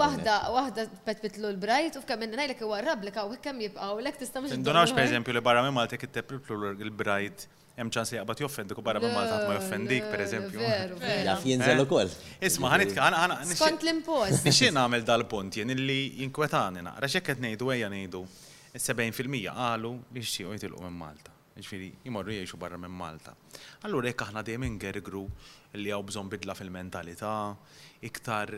[0.00, 4.40] Waħda waħda petpitlu l-brajt u fkemm minn ngħidlek iwarrab lek hawn kemm jibqgħu lek tista'
[4.40, 4.56] mhux.
[4.56, 6.40] Tindonax pereżempju li barra minn Malta kif teplu
[6.80, 7.44] l-brajt
[7.76, 10.64] hemm ċans li jaqbad joffendik u barra ma Malta ma joffendik pereżempju.
[11.28, 11.84] Jaf jinżel eh?
[11.84, 12.16] ukoll.
[12.40, 14.48] Isma' ħanitka ħana Skont l-impost.
[14.48, 18.24] Nixtieq nagħmel dal-punt jien illi jinkwetani naqra x'hekk qed ngħidu ejja ngħidu.
[18.76, 21.32] 70% qalu li xtiequ jitilqu minn Malta.
[21.56, 23.32] Ġifieri jmorru jgħixu barra minn Malta.
[23.88, 25.22] Allura jekk aħna dejjem ingergru
[25.80, 27.32] li hawn bżonn bidla fil-mentalità,
[28.04, 28.52] iktar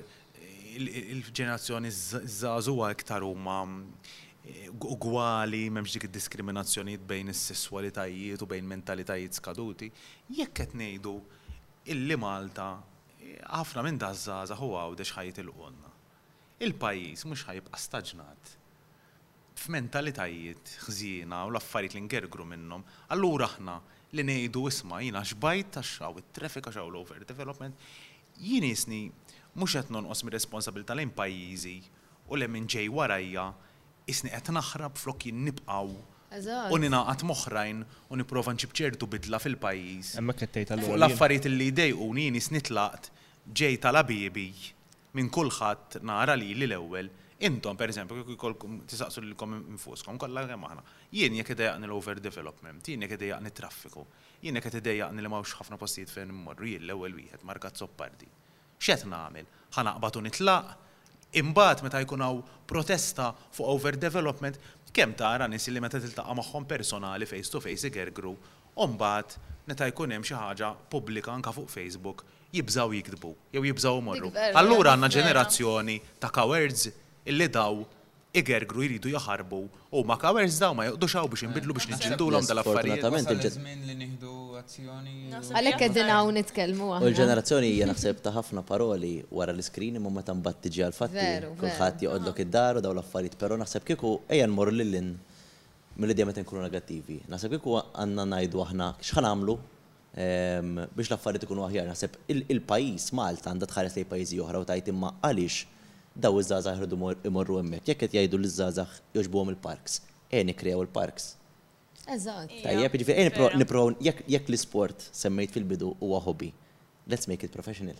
[0.78, 3.60] il-ġenerazzjoni żagħżuha iktar huma
[4.42, 9.90] eh, ugwali, memx dik id-diskriminazzjonijiet bejn is-sesswalitajiet u bejn mentalitajiet skaduti,
[10.40, 11.14] jekk qed ngħidu
[11.94, 12.72] illi Malta
[13.22, 15.92] eh, ħafna minn dażżaża u għawdex ħajt il-qonna.
[16.66, 18.56] Il-pajjiż mhux ħajibqa' staġnat
[19.58, 23.78] f'mentalitajiet ħżiena u l-affarijiet li ngergru minnhom, allura aħna
[24.16, 27.88] li ngħidu isma' jiena xbajt għax hawn it-traffic għax l over development,
[28.38, 29.00] jien jisni
[29.58, 31.76] mhux qed nonqos mir-responsabilità lejn pajjiżi
[32.28, 33.48] u li minn ġej warajja
[34.12, 35.98] isni qed naħrab flok jien nibqgħu
[36.68, 37.78] U ninaqat moħrajn
[38.12, 40.90] u niprofa nġib ċertu bidla fil pajjiż Emma kettejt għallu.
[40.98, 43.08] L-affarijiet li dejqu nini snitlaqt
[43.56, 44.50] ġej tal-abibi
[45.16, 47.08] minn kulħadd nara li l-ewwel
[47.40, 50.80] Intom, per eżempju, kieku kolkom tisaqsu li kom infuskom, kollha kemm aħna.
[51.14, 54.02] Jien jekk idejjaqni l-overdevelopment, jien jekk idejjaqni traffiku,
[54.42, 58.26] jien jekk idejjaqni li m'hawnx ħafna postijiet fejn immorru, jien l-ewwel wieħed t soppardi.
[58.80, 59.46] X'qed nagħmel?
[59.78, 60.74] Ħanaqbad u nitlaq,
[61.44, 62.26] imbagħad meta jkun
[62.66, 64.58] protesta fuq overdevelopment,
[64.92, 68.34] kemm tara nissi li meta tiltaqa' magħhom personali face to face igergru,
[68.74, 69.38] u mbagħad
[69.70, 74.32] meta jkun hemm xi ħaġa pubblika anka fuq Facebook jibżaw jikdbu, jew jibżaw morru.
[74.58, 76.90] Allura għandna ġenerazzjoni ta' cowards
[77.30, 77.78] illi daw
[78.40, 79.58] igergru jridu jaħarbu
[79.98, 83.46] u ma kawers daw ma jgħudu xaw biex nbidlu biex nġildu l-om dal-affarijiet.
[85.56, 90.24] Għalek għedin għaw nitkelmu U l-ġenerazzjoni hija naħseb ta' ħafna paroli wara l-iskrin imma ma
[90.26, 91.30] tambat tiġi għal-fatti.
[91.62, 92.44] Kulħadd joqodlok ah.
[92.44, 95.12] id-dar u daw l-affarijiet, però naħseb kieku ejja mor l lin
[95.98, 97.18] mill-idea meta nkunu negattivi.
[97.32, 99.56] Naħseb kiku għandna ngħidu aħna x'ħan għamlu
[100.26, 101.88] ehm, biex l-affarijiet ikunu aħjar.
[101.94, 105.76] Naħseb il-pajjiż Malta għandha tħares lejn pajjiżi oħra u tajt imma għaliex
[106.22, 106.96] daw iż-żazax irridu
[107.30, 107.88] imorru hemmhekk.
[107.90, 111.26] Jekk qed jgħidu liż-żazax jogħġbuhom il-parks, e eh, nikrew il-parks.
[112.16, 112.54] Eżatt.
[112.64, 113.94] Tajjeb, ġifieri e eh, niprow
[114.36, 116.50] jekk l-isport semmejt fil-bidu huwa hobby.
[117.08, 117.98] Let's make it professional.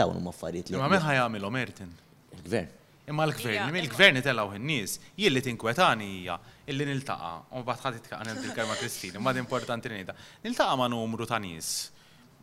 [0.00, 0.80] Dawn huma affarijiet li.
[0.82, 1.92] Ma minn ħajamilhom Ertin?
[2.38, 2.70] Il-gvern.
[3.12, 6.36] Imma l-gvern, il-gvern tellaw n-nis, jilli tinkwetani hija,
[6.70, 10.14] illi niltaqa, u bat ħad itkaqa il-kelma Kristina, ma importanti nita.
[10.44, 11.72] Niltaqa ma numru ta' nies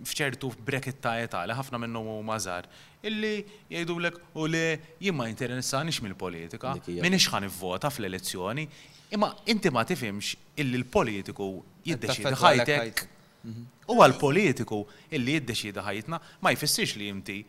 [0.05, 2.67] fċertu bracket ta' li ħafna minnu u mażar,
[3.03, 4.63] illi jgħidu l u li
[5.03, 8.67] jimma interessanix mill-politika, minix ħan vota fl-elezzjoni,
[9.15, 11.51] imma inti ma tifimx illi l-politiku
[11.87, 13.05] jiddeċidi ħajtek.
[13.89, 15.15] U għal-politiku mhm.
[15.17, 17.39] illi jiddeċidi ħajtna ma jfissirx li jimti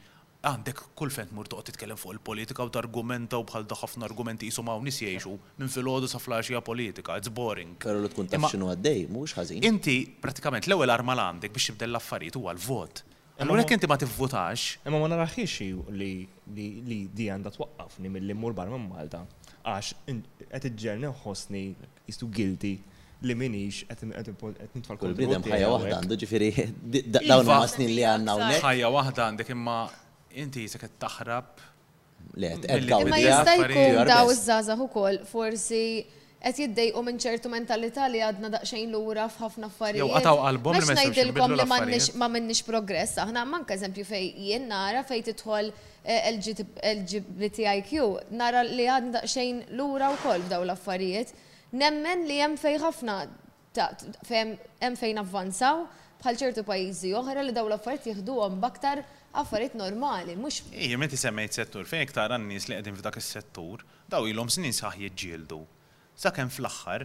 [0.46, 4.62] għandek kull fent mur toqgħod titkellem fuq il-politika u targumenta u bħal ħafna argumenti jisu
[4.64, 7.74] ma' nies jgħixu minn filgħodu sa flaxija politika, it's boring.
[7.84, 9.64] Però li tkun taf x'inhu għaddej, mhux ħażin.
[9.68, 13.02] Inti pratikament l-ewwel arma għandek biex tibdel l-affarijiet huwa l-vot.
[13.40, 14.64] Allura jekk inti ma tivvutax.
[14.88, 15.58] Imma ma naraħiex
[16.00, 16.12] li
[16.56, 19.22] li di għandha twaqqafni milli mmur barra minn Malta.
[19.64, 19.92] Għax
[20.50, 21.66] qed iġġerni ħosni
[22.08, 22.74] jistu guilty
[23.28, 27.20] li minix għet nitfall kull bidem ħajja wahda għandu ġifiri iva.
[27.28, 29.80] dawn ma snin li għanna u Ħajja wahda għandek imma
[30.38, 31.50] inti jisek taħrab.
[32.36, 32.52] Le,
[33.08, 35.82] Ma jista' jkun daw iż-żgħażagħ ukoll forsi
[36.40, 40.04] qed jiddejqu minn ċertu mentalità li għadna daqsxejn lura f'ħafna affarijiet.
[40.10, 43.18] Jew għataw qalbhom li ngħidilkom li ma minnix progress.
[43.24, 46.32] Aħna manka eżempju fej jien nara fej tidħol eh,
[46.94, 47.94] LGBTIQ,
[48.32, 51.32] nara li għadna daqsxejn lura wkoll f'daw l-affarijiet.
[51.76, 53.18] Nemmen li hemm fej ħafna
[53.76, 55.84] hemm fejn avvanzaw
[56.20, 60.62] bħal ċertu pajjiżi oħra li daw l-affarijiet jieħduhom baktar affarijiet normali, mhux.
[60.74, 64.96] Ija, meti semmejt settur, fejn iktar n-nies li qegħdin f'dak is-settur, daw ilhom snin saħ
[65.04, 65.60] jiġġieldu.
[66.20, 67.04] Sakemm fl-aħħar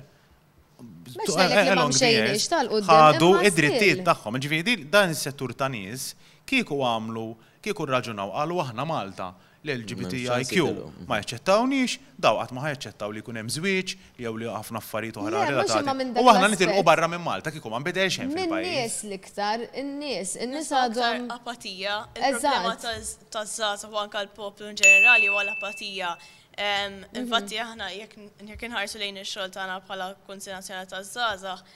[2.89, 4.37] ħadu id-drittijiet tagħhom.
[4.43, 6.09] Ġifieri dan is-settur ta' nies
[6.49, 7.27] kieku għamlu,
[7.63, 9.29] kieku rraġunaw qalu aħna Malta
[9.65, 11.15] l-LGBTIQ ma mhm.
[11.21, 13.93] jaċċettawniex, daw qatt ma jaċċettaw li jkun hemm żwieġ
[14.23, 16.17] jew li ħafna affarijiet oħra relatati.
[16.21, 18.71] U aħna nitilqu barra minn Malta kieku ma nbidilx hemm fil-pajjiż.
[18.71, 26.13] nies l-iktar, in-nies, in-nies għadhom apatija, il-problema taż-żgħażagħ u anke l-poplu in ġenerali huwa l-apatija.
[26.55, 27.09] Mhm.
[27.23, 31.75] Infatti aħna jekk inħarsu lejn ix-xogħol tagħna bħala Kunsil Nazzjonali taż-żgħażagħ,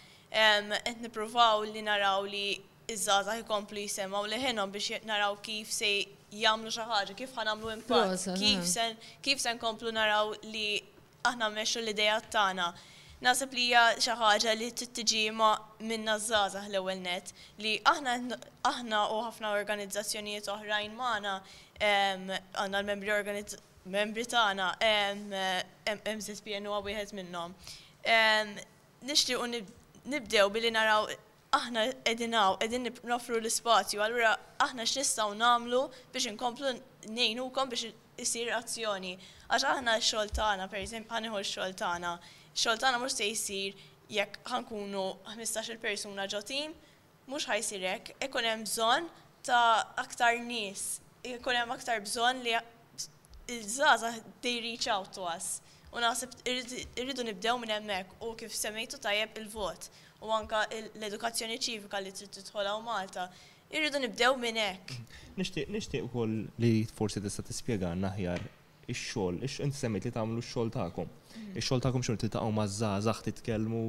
[0.86, 2.46] qed nippruvaw li naraw li
[2.92, 5.94] iż-żgħażagħ jsemgħu li ħinhom biex naraw kif se
[6.32, 10.82] jagħmlu xi ħaġa, kif ħanamlu impatt, kif sen kif sen komplu naraw li
[11.26, 12.70] aħna mmexxu l t tagħna.
[13.22, 15.50] Nasib li hija xi ħaġa li tittiġi ma
[15.84, 18.14] minna żgħażagħ l-ewwel net li aħna
[18.70, 21.34] aħna u ħafna organizzazzjonijiet oħrajn magħna
[21.80, 23.44] għandna l-membri
[23.90, 24.70] membri tagħna
[26.06, 27.56] MZPN huwa wieħed minnhom.
[29.02, 29.48] Nixtiequ
[30.14, 31.10] nibdew billi naraw
[31.58, 34.34] aħna edinaw, edin nofru l-spazju, għallura
[34.64, 35.80] aħna x'nistgħu namlu
[36.14, 36.74] biex nkomplu
[37.16, 39.16] nejnukom biex isir azzjoni.
[39.50, 42.14] Għax aħna x-xogħol tagħna, pereżempju, ħanieħu xoltana.
[42.54, 42.98] xogħol tagħna.
[42.98, 43.80] x mhux se jsir
[44.10, 46.74] jekk ħankunu 15-il persuna ġotim tim,
[47.34, 47.86] mhux ħajsir
[48.28, 49.10] ikun hemm bżonn
[49.46, 50.86] ta' aktar nies,
[51.34, 52.54] ikun hemm aktar bżonn li
[53.56, 55.58] il-żgħażagħ dej reach out to us.
[55.94, 56.36] U naħseb
[56.96, 59.90] irridu nibdew minn hemmhekk u kif semmejtu tajjeb il-vot
[60.26, 63.28] u anka l-edukazzjoni ċivika li trid tħola u Malta.
[63.70, 64.94] Irridu nibdew minn hekk.
[64.94, 65.36] Mm-hmm.
[65.40, 66.18] Nixtieq nixtieq
[66.64, 68.42] li forsi tista' tispjega naħjar
[68.90, 71.08] il-xol, xogħol xol semmejt li tagħmlu x-xogħol tagħkom.
[71.08, 71.62] Mm-hmm.
[71.62, 73.86] Ix-xogħol tagħkom xogħol titaqgħu maż-żgħażagħ titkellmu,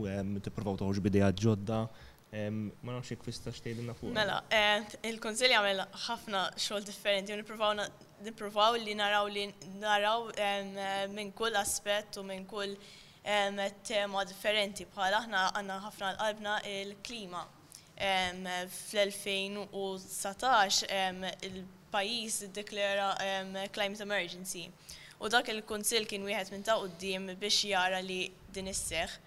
[0.47, 1.81] tippruvaw toħorġ bidejja ġodda.
[2.53, 4.13] Ma nafx jekk tista' inna fuq.
[4.15, 9.49] Mela, eh, il konsilja jagħmel ħafna xogħol differenti u nippruvaw li naraw li
[9.81, 12.77] naraw eh, minn kull aspett u minn kull
[13.85, 17.45] tema differenti bħala aħna għanna ħafna qalbna il-klima.
[18.67, 19.77] Fl-2019
[21.43, 23.11] il-pajis deklara
[23.73, 24.71] climate emergency.
[25.21, 29.19] U dak il konsil kien wieħed minn ta' qudiem biex jara li din isseħ.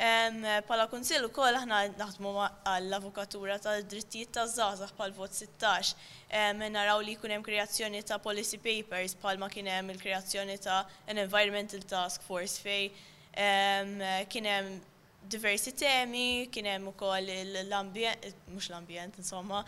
[0.00, 7.16] Pala Kunsil ukoll aħna naħdmu għall-avukatura ta' drittijiet ta' żgħażagħ pal vot 16 naraw li
[7.18, 12.60] jkun hemm kreazzjoni ta' policy papers bħalma kien hemm il-kreazzjoni ta' an environmental task force
[12.64, 12.88] fej
[13.34, 14.80] Kienem
[15.30, 17.28] diversi temi, kienem u koll
[17.62, 19.60] l-ambjent, mux l-ambjent, insomma,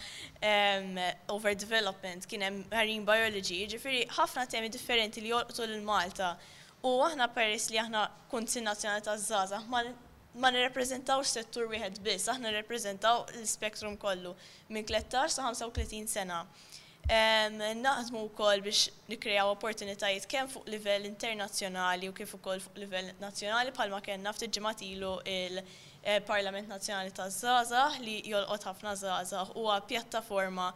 [0.49, 0.99] um,
[1.37, 6.37] overdevelopment, kienem marine biology, ġifiri ħafna temi differenti li jolqtu l-Malta.
[6.83, 9.61] U aħna peress li aħna kunti nazjonali ta' zaza,
[10.41, 14.35] ma nirrepreżentaw settur wieħed biss, aħna nirrepreżentaw l-spektrum kollu
[14.73, 16.45] minn 13 sa 35 sena.
[17.11, 23.73] Naħdmu wkoll biex nikrejaw opportunitajiet kemm fuq livell internazzjonali u kif ukoll fuq livell nazzjonali
[23.75, 30.69] bħalma kellna ftit ġemat ilu il-Parlament eh, Nazzjonali taż-Żgħażagħ li jolqot ħafna żgħażagħ huwa pjattaforma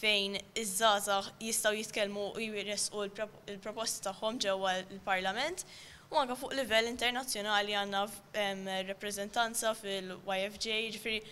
[0.00, 5.66] fejn iż-żgħażagħ jistgħu jitkellmu u jresqu l-proposti tagħhom ġewwa l-Parlament.
[6.12, 11.22] U anka fuq livell internazzjonali għandna rappreżentanza fil-YFJ, ġifieri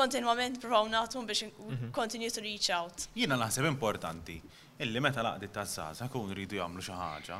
[0.00, 1.90] kontinuament provaw natum biex mhm.
[2.00, 3.06] continue to reach out.
[3.16, 4.36] Jina naħseb importanti,
[4.84, 7.38] illi meta laqdi ta' zaza kun rridu jamlu xaħġa,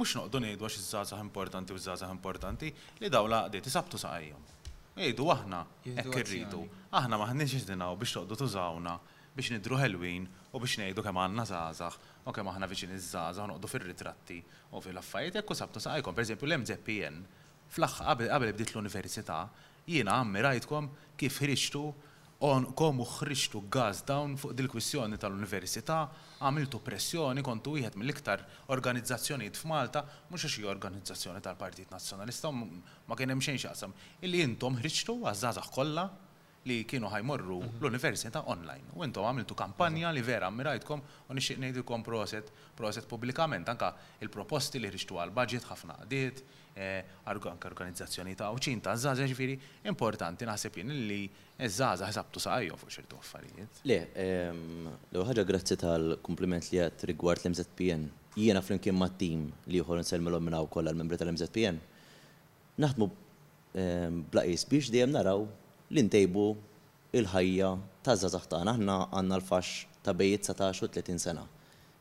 [0.00, 4.50] mux noqdu nejdu għax zaza importanti u zaza importanti li daw laqdi tisabtu saqajjom.
[5.06, 5.60] Ejdu aħna,
[6.00, 6.62] ekk rridu,
[6.98, 8.96] aħna maħni iġdinaw biex toqdu tużawna
[9.36, 13.48] biex nidru Halloween u biex nejdu kemm għandna zazax u kemm aħna viċin iż u
[13.52, 14.40] noqdu fir-ritratti
[14.74, 17.22] u fil-affarijiet ekk u sabtu saqajkom, per eżempju l-MZPN
[17.78, 19.42] fl-aħħar qabel bdiet l-università
[19.86, 21.84] jiena rajtkom kif ħriċtu
[22.44, 26.02] on kom uħriġtu gas dawn fuq dil-kwissjoni tal-Università,
[26.44, 28.42] għamiltu pressjoni kontu wieħed mill-iktar
[28.74, 33.94] organizzazzjonijiet f'Malta, mhux xi organizzazzjoni tal-Partit Nazzjonalista, ma kien hemm xejn xaqsam.
[34.20, 36.08] Illi intom ħriċtu għażażaħ kollha
[36.68, 37.78] li kienu ħajmorru mhm.
[37.80, 38.90] l-Università online.
[38.96, 44.82] U intom għamiltu kampanja li vera ammirajtkom u nixtieq ngħidilkom proset, proset pubblikament anka il-proposti
[44.82, 46.44] li ħriċtu għal-budget ħafna għadiet,
[46.76, 49.52] Eh, anke organizzazzjoni ta' uċin ta' zaza ġifiri
[49.86, 51.18] importanti naħseb jien li
[51.70, 53.76] zaza sa' saqajju fuq xertu affarijiet.
[53.86, 58.08] Le, ehm, l ħaġa grazzi tal-kompliment li għat rigward l-MZPN.
[58.34, 61.78] Jiena flimkien ma' tim li juħor l minn hawn kollha l-membri tal-MZPN.
[62.82, 63.06] Naħdmu
[63.84, 65.46] ehm, blaqis biex dejjem naraw
[65.94, 66.48] li ntejbu
[67.14, 67.70] il-ħajja
[68.02, 71.46] ta' zazax ta' aħna għandna l-fax ta' bej 19 u 30 sena.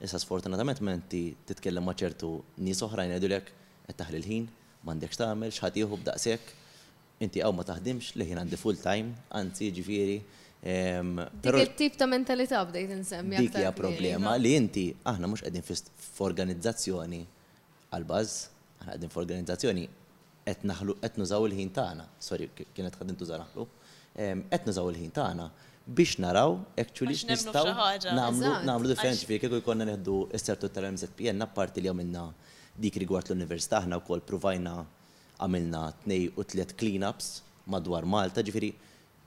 [0.02, 2.34] Issa sfortunatament menti titkellem ma' ċertu
[2.66, 3.54] nies oħrajn għedulek
[3.86, 4.50] qed taħli l-ħin,
[4.88, 6.54] m'għandekx tagħmel x'ħad jieħu b'daqshekk,
[7.24, 10.18] inti għaw ma taħdimx li jien għandi full time, anzi ġifieri.
[10.74, 13.40] Ehm, Dik tip ta' mentalità bdejt insemmi.
[13.42, 15.66] Dik hija problema li inti aħna mhux qegħdin
[16.08, 17.22] f'organizzazzjoni
[17.94, 18.36] għal-baż,
[18.84, 19.88] aħna qegħdin f'organizzazzjoni
[20.46, 23.68] qed naħlu qed nużaw il-ħin tagħna, sorry kienet qegħdin tuża naħlu,
[24.20, 25.52] ehm, qed nużaw il-ħin tagħna
[25.84, 31.92] biex naraw actually x'nistgħu nagħmlu nagħmlu differenti fi kieku jkollna neħdu s-sertu tal-MZPN apparti li
[31.92, 32.28] għamilna
[32.82, 34.72] dik rigward l-Università ħna wkoll provajna
[35.44, 38.72] għamilna tnej u tliet cleanups madwar Malta, ġifiri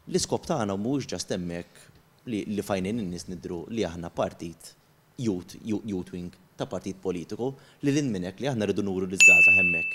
[0.08, 4.72] l-iskop tagħna mhux ġast hemmhekk li fajnin in-nies nidru li aħna partit
[5.22, 5.56] youth,
[6.12, 7.52] wing ta' partit politiku
[7.84, 9.92] li l-inminek li aħna rridu nuru l-izzata hemmhekk.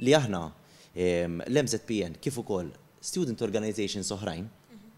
[0.00, 0.40] Li aħna
[0.94, 2.70] ehm, l-MZPN kif ukoll
[3.04, 4.94] student organizations oħrajn, mhm.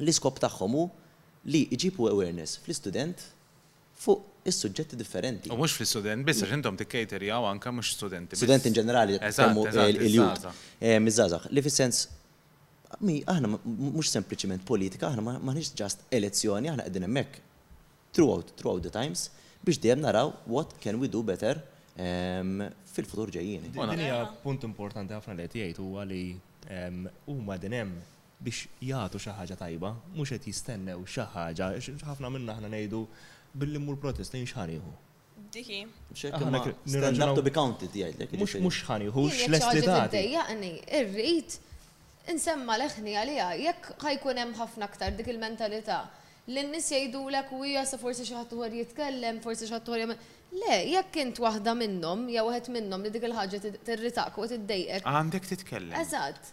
[0.00, 0.88] l-iskop tagħhom hu
[1.44, 3.20] li jġibu awareness fl-student
[4.00, 5.50] fuq is-suġġetti differenti.
[5.52, 8.38] U mhux fil student biss għax intom tikkejterjaw anke mhux studenti.
[8.40, 10.46] Studenti in ġenerali il-jut.
[10.80, 12.06] Eh, Miżazax, li fis-sens
[13.06, 17.42] mi aħna mhux sempliċiment politika, aħna maħniex ġast elezzjoni, aħna qegħdin hemmhekk
[18.14, 19.28] throughout throughout the times
[19.64, 21.60] biex dejjem naraw what can we do better
[22.00, 23.68] ehm, fil-futur ġejjin.
[23.76, 26.22] Din hija punt importanti ħafna li qed jgħid huwa li
[26.72, 28.00] ehm, huma din hemm
[28.40, 31.70] biex jagħtu xi ħaġa tajba, mhux qed jistennew xi ħaġa,
[32.08, 33.02] ħafna minna aħna ngħidu
[33.58, 34.92] billi mur protest jien xħariħu.
[35.54, 35.80] Dihi.
[36.14, 37.90] Stand up to be counted,
[38.32, 39.10] Mux jiġifieri.
[39.10, 40.20] mux dati.
[40.26, 40.70] Jgħani,
[41.00, 41.56] irrit,
[42.30, 46.00] insemma leħni għalija, jekk ħajkun hemm ħafna aktar dik il-mentalità.
[46.50, 50.14] L-nis jgħidu l-ek u jgħasa forsi xaħtu għar jitkellem, forsi xaħtu għar
[50.50, 55.04] Le, jekk int waħda minnhom, jew wieħed minnhom li dik il-ħaġa tirritak u tiddejqek.
[55.06, 55.92] Għandek titkellem.
[56.00, 56.48] Eżatt.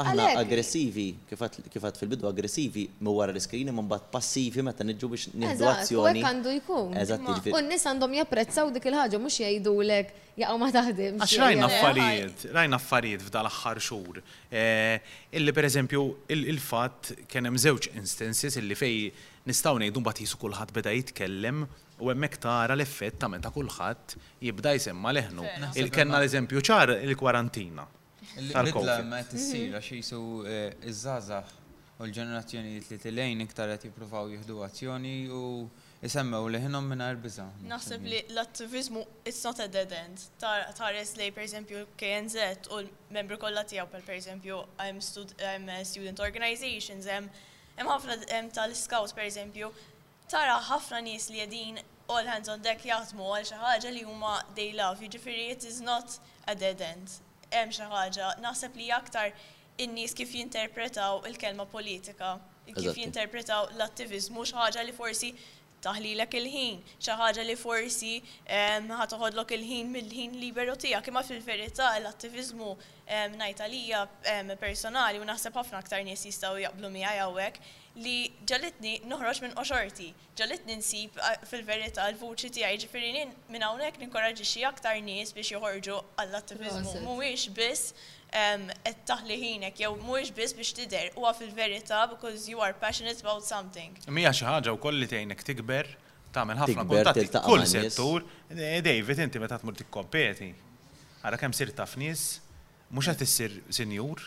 [0.00, 5.68] Aħna aggressivi, kifat fil-bidu aggressivi minn wara l-iskrin imma mbagħad passivi meta niġġu biex nieħdu
[5.68, 6.14] azzjoni.
[6.14, 6.96] Eżatt, għandu jkun.
[7.02, 7.50] Eżatt.
[7.52, 12.80] U n-nies għandhom japprezzaw dik il-ħaġa mhux jgħidulek jaqgħu ma taħdem Għax rajna affarijiet, rajna
[12.80, 14.22] affarijiet f'dal aħħar xhur.
[14.48, 16.06] Eh, illi pereżempju
[16.38, 18.98] il-fatt kien hemm żewġ instances illi fej
[19.44, 21.66] nistgħu ngħidu mbagħad jisu kulħadd beda jitkellem
[22.02, 25.44] U hemmhekk tara l-effett ta' meta kulħadd jibda jsemma leħnu.
[25.82, 27.84] Il-kenna l-eżempju ċar il-kwarantina.
[28.40, 31.60] Il-bidla ma tissir għax jisu eh, iż-żazax
[32.02, 35.42] u l-ġenerazzjoni li t-lejn iktar qed jippruvaw jieħdu azzjoni u
[36.02, 37.46] jisemmew liħinhom mingħajr biża.
[37.70, 40.26] Naħseb li l-attivizmu it's not a dead end.
[40.42, 48.18] Tares lej pereżempju KNZ u l-membru kollha tiegħu per pereżempju I'm student organizations, hemm ħafna
[48.58, 49.70] tal-scouts pereżempju
[50.32, 51.80] tara ħafna nies li qegħdin
[52.10, 55.80] all hands on deck jaħdmu għal xi ħaġa li huma they love, jiġifieri it is
[55.88, 56.16] not
[56.48, 57.18] a dead end.
[57.52, 59.32] Hemm xi ħaġa, naħseb li aktar
[59.86, 62.36] in-nies kif jinterpretaw il-kelma politika,
[62.76, 65.32] kif jinterpretaw l-attivizmu xi ħaġa li forsi
[65.84, 68.12] taħlilek il-ħin, xi ħaġa li forsi
[68.48, 72.70] ħatoħodlok il-ħin mill-ħin liberu tiegħek imma fil-verità l attivizmu
[73.36, 74.04] najtalija
[74.62, 77.60] personali u naħseb ħafna aktar nies jistgħu jaqblu mi għajawek
[78.04, 78.16] li
[78.48, 80.06] ġalitni noħroġ minn oċorti,
[80.40, 81.18] ġalitni nsib
[81.50, 83.26] fil-verita l-vuċi tiegħi ġifieri
[83.56, 87.92] minn hawnhekk xie aktar nies biex joħorġu għall-attivizmu mhuwiex biss
[88.32, 93.44] qed taħli ħinek jew mhuwiex biss biex tidher huwa fil-verità because you are passionate about
[93.44, 93.92] something.
[94.08, 95.88] Mija xi ħaġa wkoll li tgħinek tikber
[96.32, 98.24] tagħmel ħafna kuntatti kull settur.
[98.54, 100.52] Eh, David inti meta tmur tikkompeti.
[101.22, 102.40] Ara kemm sir taf nies,
[102.90, 104.24] mhux qed issir sinjur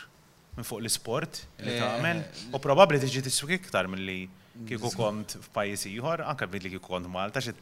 [0.56, 4.22] minn fuq l-isport li eh, tagħmel eh, u probabbli tiġi tiswik iktar milli
[4.68, 7.52] kieku kont f'pajis ieħor, anke billi kieku kont Malta, xi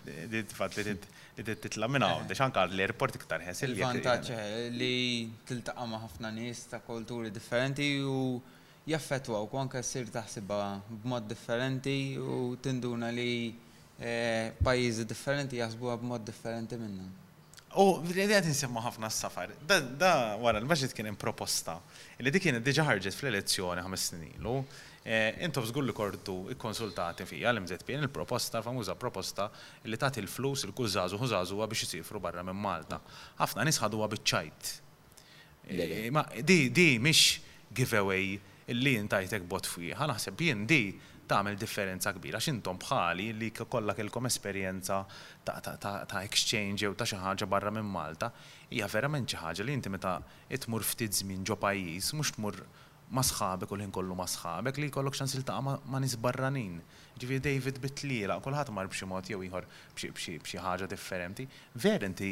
[0.57, 3.73] fatt li titla' minn hawn, biex anke l-airport iktar ħesel.
[3.75, 4.95] Il-vantaġġ li
[5.49, 8.39] tiltaqa' ma' ħafna nies ta' kulturi differenti u
[8.91, 10.61] jaffetwa u anke ssir taħsibha
[11.03, 13.53] b'mod differenti u tinduna li
[13.99, 17.09] eh, pajjiżi differenti jasbuha b'mod differenti minnha.
[17.81, 19.51] U l-idea t-insemmu ħafna s-safar.
[19.99, 21.81] Da wara l maġġit kien proposta.
[22.23, 24.45] il Li dik kienet diġa ħarġet fl-elezzjoni ħames snin
[25.07, 29.51] Eh, intom żgur li kortu ikkonsultati fija l-MZP il-proposta, famuża proposta
[29.85, 30.89] li tagħti il-flus il-kull
[31.19, 32.97] hu zazu biex jisifru barra minn Malta.
[33.37, 34.71] Ħafna nies ħaduha ċajt
[35.75, 37.37] eh, Ma di di mhix
[37.71, 38.39] giveaway
[38.73, 40.81] il-li jintajtek bot fiha, naħseb jien di
[41.29, 45.03] tagħmel differenza kbira għax intom bħali li il-kom esperjenza
[45.45, 48.33] ta' exchange jew ta' xi ħaġa barra minn Malta,
[48.73, 50.17] hija verament xi ħaġa li inti meta
[50.49, 52.61] tmur ftit żmien ġo pajjiż mhux tmur
[53.13, 56.77] ma sħabek u l-ħin kollu ma sħabek li jkollok xans il-taqa ma nisbarranin.
[57.21, 61.47] Ġivi David bitlila, kolħat mar b'xi mod jew ieħor b'xi ħaġa differenti.
[61.77, 62.31] Ver inti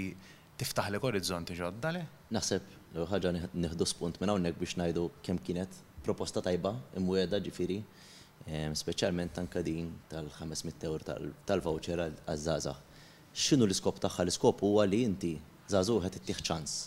[0.58, 2.04] tiftaħ li orizzonti ġodda le?
[2.32, 8.72] Naħseb ħaġa nieħdu spunt minn hawnhekk biex ngħidu kemm kienet proposta tajba imwieda ġifieri ehm,
[8.74, 11.04] speċjalment anke din tal-500 eur
[11.46, 12.78] tal-voucher għaż-żgħażagħ.
[13.32, 14.24] X'inhu l-iskop tagħha?
[14.26, 15.34] L-iskop huwa li inti
[15.70, 16.80] żagħżugħ it ittieħ ċans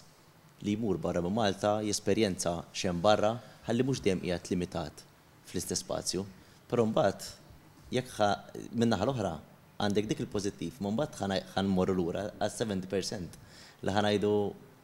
[0.65, 3.33] li jmur barra minn Malta, jesperjenza xem barra,
[3.65, 5.03] ħalli mux dem jgħat limitat
[5.49, 6.25] fl-istess spazju,
[6.69, 7.27] però mbagħad
[7.95, 8.27] jekk
[8.77, 9.31] minna naħa l-oħra
[9.85, 13.39] għandek dik il-pożittiv, ma mbagħad ħan morru lura għal 70%
[13.85, 14.31] li ħanajdu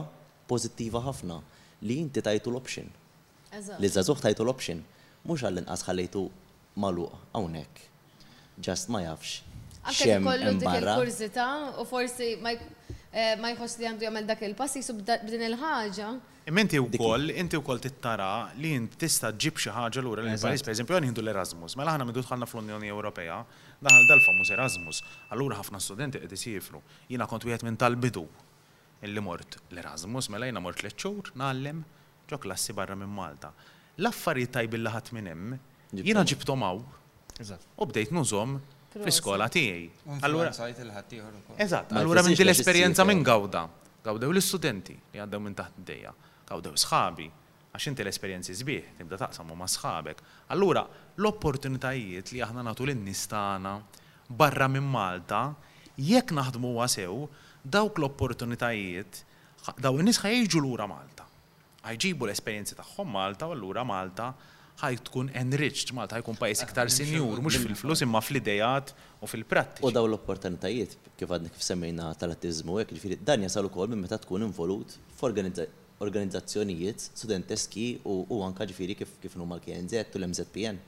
[0.49, 1.39] pożittiva ħafna
[1.81, 2.89] li inti tajtu l-option.
[3.81, 4.83] Li żagħżugħ tajtu l-option,
[5.25, 6.27] mhux għall-inqas ħallejtu
[6.79, 7.87] maluq hawnhekk.
[8.61, 9.39] Just ma jafx.
[9.79, 11.49] Għakke kollu dik il-kurzita
[11.81, 12.53] u forsi ma
[13.09, 16.09] Eh, ma jħoss li għandu jagħmel dak il-pass jisub b'din il-ħaġa.
[16.49, 20.21] Imenti e u koll, inti u koll tittara li jint tista ġib xi ħaġa lura
[20.27, 23.39] l-pajjiż, pereżempju għan l-Erasmus, mela aħna minn tħalna fl-Unjoni Ewropea,
[23.81, 25.01] daħal dal famus Erasmus,
[25.33, 26.83] allura ħafna studenti qed jisifru.
[27.09, 28.27] Jiena kont wieħed minn tal-bidu
[29.09, 31.81] illi mort l-Erasmus, mela jiena mort l-ċur, nallem
[32.29, 33.49] ġo klassi barra minn Malta.
[33.97, 35.57] L-affarijiet tajbin laħat minn hemm,
[35.97, 36.85] jiena ġibtom hawn.
[37.79, 40.07] U bdejt nużhom fiskola iskola tiegħi.
[40.25, 41.57] Allura sajt il-ħaddieħor ukoll.
[41.61, 43.63] Eżatt, allura minn l-esperjenza minn gawda,
[44.05, 46.13] gawdew l-istudenti li għaddew minn taħt id-dejja,
[46.49, 47.27] gawdew sħabi,
[47.69, 50.23] għax inti l-esperjenzi sbieħ, tibda taqsam ma' sħabek.
[50.55, 50.83] Allura
[51.19, 53.75] l-opportunitajiet li aħna nagħtu lin-nies tagħna
[54.41, 55.43] barra minn Malta,
[55.99, 57.27] jekk naħdmu sew,
[57.63, 59.23] dawk l-opportunitajiet
[59.83, 61.27] daw in-nies ħajġu lura Malta.
[61.85, 64.33] Ħajġibu l-esperjenzi tagħhom Malta u allura Malta
[64.79, 69.43] ħaj tkun enriched, Malta kun pajis iktar ah, sinjur, mux fil-flus imma fl-idejat u fil
[69.49, 73.87] pratti U daw l-opportunitajiet kif għadni kif semmejna tal attizmu għek, ġifiri, dan jasal u
[73.91, 74.95] minn meta tkun involut
[75.99, 80.79] f'organizzazzjonijiet studenteski u għanka ġifiri kif kif numa l-KNZ u l-MZPN.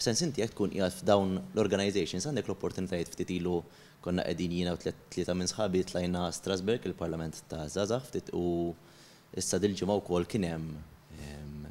[0.00, 3.62] F'sens inti jek tkun f f'dawn l-organizations għandek l-opportunitajiet ftit ilu
[4.04, 8.46] konna għedin jina u tlieta minn sħabi tlajna Strasberg il-Parlament ta' Zazax ftit u
[9.40, 10.70] issa dil ġimaw wkoll kien hemm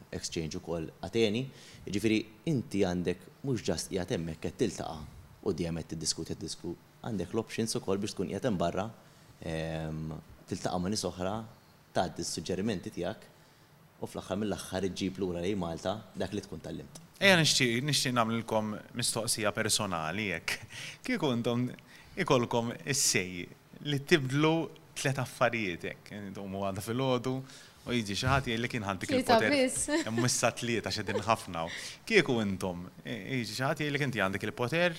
[0.10, 1.46] exchange u koll Ateni,
[1.86, 2.18] ġifiri
[2.50, 7.32] inti għandek mux ġast jgħat emmek kett tiltaqa u di għamet t diskut t-disku, għandek
[7.34, 8.88] l-options u koll biex tkun jgħatem barra
[9.42, 10.14] ehm,
[10.50, 11.34] tiltaqa ma nisoħra
[11.94, 13.28] ta' d-sugġerimenti tijak
[14.00, 17.00] u fl-axħar mill-axħar iġib l-ura li Malta dak li tkun tal-limt.
[17.20, 20.56] Eja nishti, nishti namlilkom mistoqsija personali jek.
[21.04, 21.66] Kikuntum
[22.20, 23.50] ikolkom is-sej
[23.90, 24.54] li tibdlu
[25.00, 27.38] tlet affarijiet jek, u fil-ħodu,
[27.88, 29.56] U jiġi xaħat kien inħantik il-poter.
[30.20, 31.64] Missa tlieta xedin ħafna.
[32.06, 34.98] Kieku intom, jiġi xaħat jgħillek inti għandik il-poter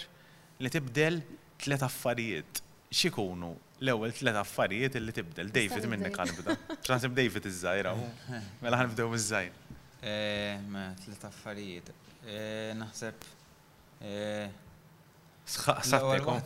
[0.65, 1.21] li tibdel
[1.61, 2.63] tlet affarijiet.
[2.91, 3.53] Xikunu
[3.83, 5.53] l-ewel tlet affarijiet li tibdel.
[5.55, 6.57] David minnek għanibda.
[6.89, 7.93] Ċansib David iż-żajra.
[8.65, 9.61] Mela għanibdew iż-żajr.
[10.01, 11.93] Eh, ma, tlet affarijiet.
[12.25, 13.29] Eh, naħseb.
[15.45, 15.45] Sħaqsa.
[15.53, 16.43] Sħaqsaqtekom.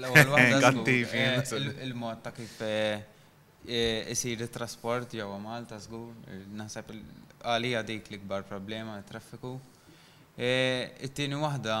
[0.00, 1.62] L-ewel wahda.
[1.84, 2.96] Il-mod ta' kif eh,
[3.66, 6.12] Eh, isir trasport jew Malta żgur,
[6.56, 6.92] naħseb
[7.42, 9.58] għalija dik l-ikbar problema traffiku.
[10.38, 11.74] Eh, it-tieni waħda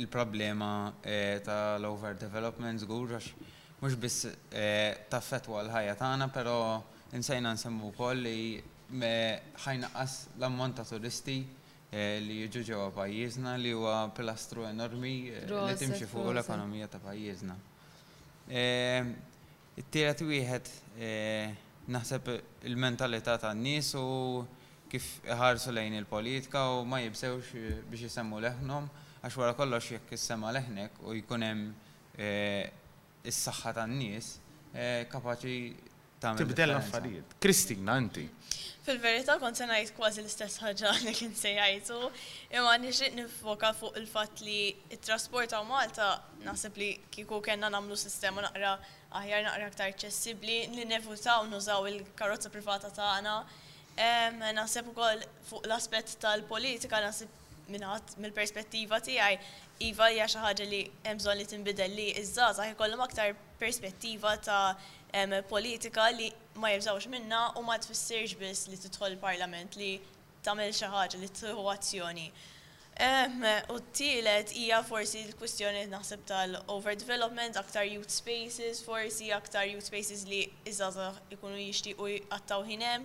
[0.00, 0.70] il-problema
[1.02, 3.52] eh, tal-overdevelopment zgur, għax
[3.82, 4.28] mhux biss
[5.10, 6.56] taffetwa l-ħajja tagħna, però
[7.12, 8.56] nsajna nsemmu wkoll li
[9.66, 11.40] ħajnaqqas l-ammont ta' turisti
[12.22, 17.56] li jiġu ġewwa pajjiżna li huwa pilastru enormi li timxi fuq l-ekonomija ta' pajjiżna
[19.76, 20.68] it-tielet wieħed
[20.98, 21.10] e,
[21.92, 22.30] naħseb
[22.70, 24.44] il-mentalità tan-nies u
[24.90, 28.88] kif ħarsu lejn il-politika u ma jibsewx biex jisemmu leħnhom
[29.26, 31.68] għax wara kollox jekk issema leħnek u jkun hemm
[32.16, 32.30] e,
[33.26, 34.32] is-saħħa tan-nies
[34.72, 35.58] e, kapaċi
[36.22, 36.40] tagħmel.
[36.44, 37.36] Tibdel affarijiet.
[37.44, 38.24] Kristina, inti.
[38.86, 42.00] Fil-verità kont se ngħid kważi l-istess ħaġa li kien se jgħidu,
[42.56, 46.14] imma nixtieq nifoka fuq il-fatt li t trasport ta' Malta
[46.46, 48.78] naħseb li kieku kellna nagħmlu sistema naqra
[49.20, 53.36] aħjar naqra aktar ċessibli li nevutaw nużaw il-karozza privata tagħna.
[54.58, 59.54] Naħseb ukoll fuq l-aspett tal-politika nasib minnaħat mill-perspettiva tiegħi
[59.90, 65.40] iva hija xi ħaġa li hemm li tinbidel li izzaz, żgħażagħ kollum aktar perspettiva ta'
[65.50, 66.28] politika li
[66.60, 69.94] ma jibżawx minna u ma tfissirx biss li tidħol il-parlament li
[70.46, 72.28] tagħmel xi ħaġa li tħu azzjoni.
[72.98, 80.22] Ehm, u t-tielet hija forsi l-kwistjoni naħseb tal-overdevelopment, aktar youth spaces, forsi aktar youth spaces
[80.24, 80.38] li
[80.70, 83.04] iżaza ikunu jixtiequ għattaw ħinem.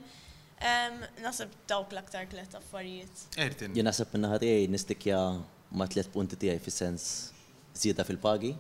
[0.70, 3.26] Ehm, naħseb dawk l-aktar tlet affarijiet.
[3.36, 3.76] Ertin.
[3.76, 5.20] Jien naħseb minna ħatijaj nistikja
[5.76, 7.10] ma tlet punti tiegħi fi sens
[7.76, 8.54] zjeda fil-pagi,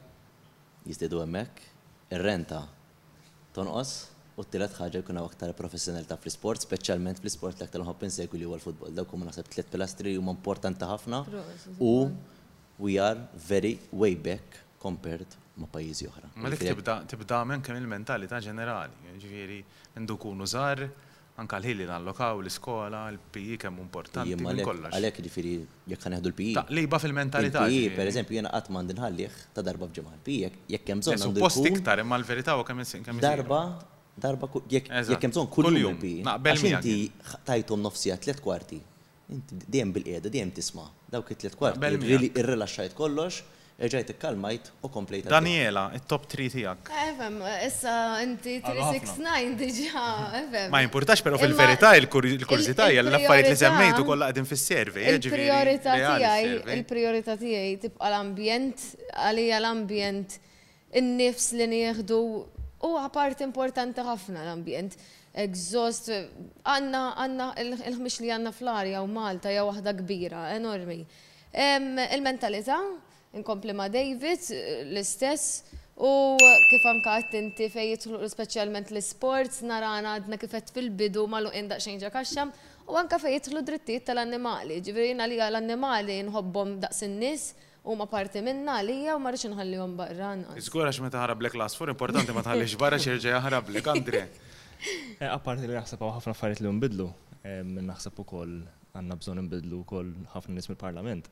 [0.88, 1.64] jizdedu hemmhekk,
[2.12, 2.66] ir-renta
[3.56, 3.96] tonqos,
[4.40, 8.48] U t-tilet ħagġa jkun hawn aktar professjonalità fl-isport, specialment fl-isport li aktar nħobb insegwi li
[8.48, 8.94] huwa l-futbol.
[8.96, 11.20] Dawk huma naħseb tliet pilastri huma importanti ħafna
[11.80, 11.94] u
[12.82, 13.20] we are
[13.52, 16.30] very way back compared ma' pajjiżi oħra.
[16.40, 16.64] Ma dik
[17.12, 19.60] tibda minn kemm il-mentalità ġenerali, ġifieri
[20.00, 20.86] ndukunu żgħar,
[21.44, 24.32] anka l-ħili lokaw l-iskola, l-PI e kemm importanti.
[24.32, 24.96] Jimma kollox.
[24.96, 25.56] Għalek ġifiri,
[25.92, 26.52] jekk ħaneħdu l-PI.
[26.56, 26.58] E.
[26.58, 27.68] Ta' liba fil-mentalità.
[27.68, 31.20] PI, e, per eżempju, jena għatman dinħallih ta' darba bġemma pi jekk kemm zon.
[31.30, 32.88] Suppost iktar, imma l-verità u kemm
[33.22, 33.66] Darba
[34.20, 36.96] darba jekk hemm kull jum Għax inti
[37.48, 38.80] tajtom nofsija tliet kwarti.
[39.32, 41.98] Inti dejjem bil-qiegħda dejjem tisma' dawk it-tliet kwarti.
[42.36, 43.42] Irrilaxxajt kollox,
[43.82, 45.26] Eġajt ikkalmajt u komplejt.
[45.26, 46.90] Daniela, il-top 3 tijak.
[46.94, 50.04] Eh, efem, issa inti 369 diġa,
[50.38, 50.68] efem.
[50.76, 53.50] Ma importax, pero fil-verità il kurzita hija l-affarijiet
[53.96, 55.02] li u kollha qegħdin fis-servi.
[55.02, 58.86] Eh, il priorita tiegħi, il priorita tiegħi tibqa' l-ambjent,
[59.18, 60.38] għalija l-ambjent
[61.02, 62.20] in-nifs li nieħdu
[62.88, 64.98] u part importanti ħafna l-ambjent.
[65.32, 66.10] Exhaust,
[66.68, 71.00] għanna, għanna, il-ħmix li għanna fl-arja u Malta, jew wahda kbira, enormi.
[71.54, 72.82] Il-mentalità,
[73.40, 74.44] inkompli ma' David,
[74.90, 75.64] l-istess,
[76.02, 76.12] u
[76.72, 82.52] kif anka għattinti fej jitħlu specialment l-sports, narana għadna kifet fil-bidu ma' l-uqin daqxin ġakaxxam,
[82.92, 83.38] u anka fej
[83.70, 87.52] drittijiet tal-annimali, ġivirina li għal-annimali nħobbom daqs n-nis,
[87.84, 90.32] u ma parti minna li u ma rridx nħallihom barra.
[90.60, 94.22] Iżgur għax meta ħarablek last asfur importanti ma tħallix barra xirġa jaħrablek, Andre.
[95.22, 97.08] Eh, apparti li naħseb ħafna affarijiet li nbidlu,
[97.44, 97.62] eh,
[97.92, 98.62] naħseb ukoll
[98.94, 101.30] għandna bżonn nbidlu wkoll ħafna nies mill-Parlament.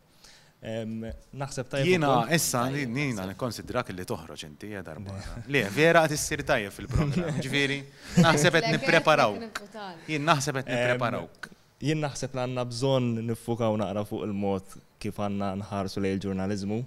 [0.59, 1.87] Naħseb tajjeb.
[1.93, 5.15] Jina, issa, nina, nikonsidrak li toħroġ inti eh, darba.
[5.53, 7.77] Le, vera għat issir tajjeb fil-programm, ġviri.
[8.25, 9.61] Naħseb qed nippreparawk.
[10.09, 11.47] Jien naħseb qed nippreparawk
[11.79, 16.79] jien naħseb li bżon bżonn u naqra fuq il-mod kif għandna nħarsu lejn il-ġurnaliżmu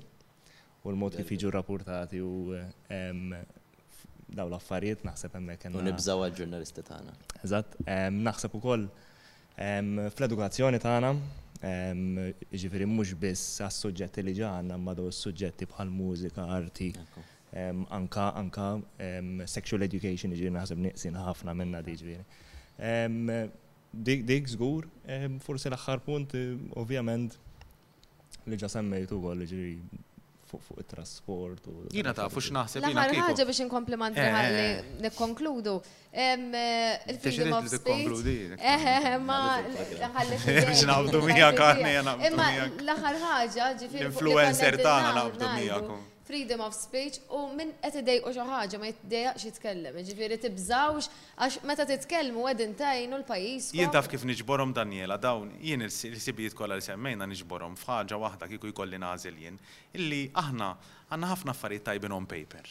[0.85, 2.33] u l-mod kif jiġu rapportati u
[4.33, 7.15] daw l-affarijiet naħseb hemmhekk U nibżaw għal ġurnalisti tagħna.
[7.45, 7.79] Eżatt,
[8.19, 8.85] naħseb ukoll
[9.57, 11.15] fl-edukazzjoni tagħna
[11.63, 16.89] Ġifiri mhux biss għas-suġġetti li ġaħna, ma daw suġġetti bħal mużika, arti,
[17.95, 18.67] anka anka
[19.47, 22.27] sexual education ġifieri naħseb niqsin ħafna minna diġifieri
[24.01, 24.87] dik żgur,
[25.45, 26.33] forse l-aħħar punt,
[26.81, 27.35] ovvjament,
[28.49, 29.99] li ġa semmejtu għal ġiri
[30.53, 31.69] fuq it-trasport.
[31.95, 32.85] Jina ta' fux naħseb.
[32.85, 34.65] L-aħħar ħaġa biex inkompliment ħalli
[35.05, 35.75] nikkonkludu.
[36.27, 38.61] Il-freedom of speech.
[39.25, 39.41] Ma
[40.19, 40.41] ħalli.
[40.47, 43.69] Biex naqbdu mija l-aħħar ħaġa
[44.09, 49.99] Influencer tana naqbdu freedom of speech u minn qed idejqu xi ħaġa ma jiddejqx jitkellem.
[50.09, 51.09] Ġifieri tibżawx
[51.43, 53.71] għax meta titkellmu qegħdin tajnu l-pajjiż.
[53.79, 58.71] Jien taf kif niġborhom Daniela dawn jien il-sibijiet kollha li semmejna niġborhom f'ħaġa waħda kieku
[58.73, 59.59] jkolli nagħżel jien
[59.99, 60.71] illi aħna
[61.13, 62.71] għandna ħafna affarijiet tajbin on paper.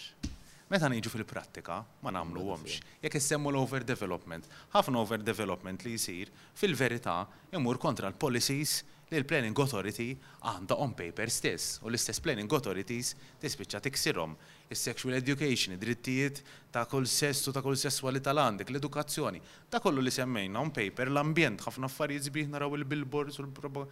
[0.72, 2.78] Meta niġu fil-prattika ma nagħmluhomx.
[3.04, 4.48] Jekk issemmu l-overdevelopment,
[4.78, 7.20] ħafna overdevelopment li jsir fil-verità
[7.60, 8.80] imur kontra l-policies
[9.12, 10.14] li l-Planning Authority
[10.48, 13.10] għanda on paper stess u l-istess Planning Authorities
[13.44, 14.36] tispiċċa tiksirhom
[14.72, 16.40] is-sexual education, id-drittijiet
[16.72, 21.66] ta' kull sessu ta' kull sessualità għandek, l-edukazzjoni, ta' kollu li semmejna on paper l-ambjent
[21.68, 23.84] ħafna affarijiet sbieħ naraw il-billboards u l-proba.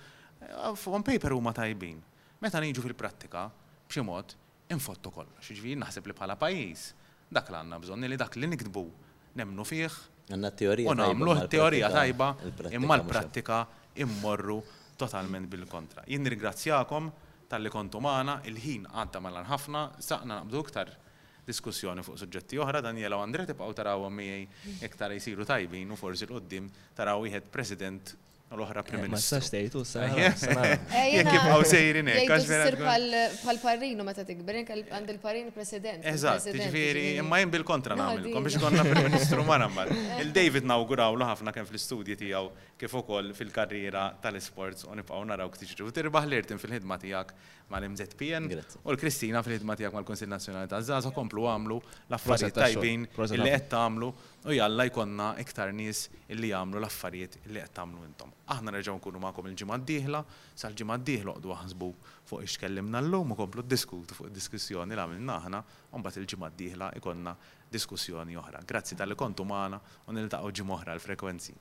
[0.88, 2.00] On paper huma tajbin.
[2.40, 3.50] Meta niġu fil-prattika,
[3.92, 4.32] b'xi mod,
[4.72, 5.44] infottu kollox.
[5.52, 6.88] Ġifieri naħseb li bħala pajjiż
[7.36, 8.86] dak l għanna bżonn li dak li niktbu
[9.36, 10.00] nemnu fih.
[10.32, 10.98] Għanna teorija.
[11.44, 12.32] t teorija tajba,
[12.72, 13.66] imma l-prattika
[14.00, 14.62] immorru
[15.02, 16.04] totalment bil-kontra.
[16.10, 17.10] Jien nirgrazzjakom
[17.50, 20.92] tal-li kontu maħna, il-ħin għadda mal ħafna, saqna naqbdu ktar
[21.50, 24.44] diskussjoni fuq suġġetti oħra, Daniela u Andre tibqaw taraw għamijaj
[24.86, 26.68] iktar jisiru tajbin u forsi l-qoddim
[27.00, 28.14] taraw jħed president
[28.50, 29.38] l-oħra prim eh, eh, ministru.
[29.38, 30.64] Ma s sa.
[31.10, 32.24] Jek kif għaw sejrin ek.
[32.24, 32.34] Eh.
[32.34, 32.80] Għasir
[33.46, 36.06] pal-parrinu meta tikberin, għand il-parrinu president.
[36.10, 39.60] Eżat, ġifiri, imma jim bil-kontra namilkom biex konna prim ministru ma
[40.24, 45.86] Il-David nawguraw ħafna kem fl-istudji tijaw kif ukoll fil-karriera tal-sports u nibqaw naraw ktiġri.
[45.86, 47.34] U tirbaħ l-irtin fil-ħidma tijak
[47.70, 51.78] mal-MZPN u l-Kristina fil-ħidma tijak mal-Konsil Nazjonali tal-Zaza komplu għamlu
[52.10, 54.10] l-affarijiet tajbin il-li għed għamlu
[54.46, 58.32] u jalla jkonna iktar nies illi jagħmlu l-affarijiet illi qed tagħmlu intom.
[58.56, 60.22] Aħna nerġgħu nkunu magħkom il-ġimgħa d-dieħla,
[60.64, 61.90] sal-ġimgħa d-dieħla qdu aħsbu
[62.32, 65.62] fuq ix kellimna llum u komplu diskutu fuq diskussjoni li għamilna aħna
[65.92, 67.36] u mbagħad il-ġimgħa d-dieħla ikonna
[67.74, 68.64] diskussjoni oħra.
[68.64, 71.56] Grazzi tal-li kontu magħna u niltaqgħu ġim oħra l-frekwenzi.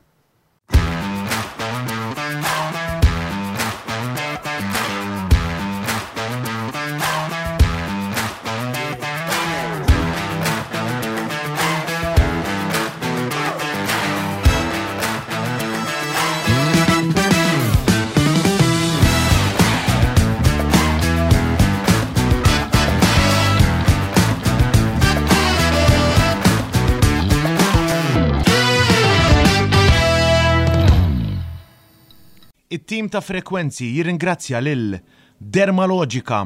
[32.78, 34.98] it-tim ta' frekwenzi jirringrazzja lil
[35.38, 36.40] Dermalogica,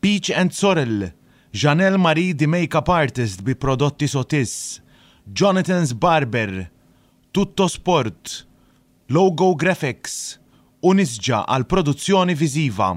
[0.00, 1.12] Peach and Sorrel,
[1.52, 4.80] Janelle Marie di Makeup Artist bi prodotti Sotis,
[5.24, 6.70] Jonathan's Barber,
[7.30, 8.46] Tutto Sport,
[9.12, 10.16] Logo Graphics,
[10.86, 12.92] Unisġa għal produzzjoni viziva.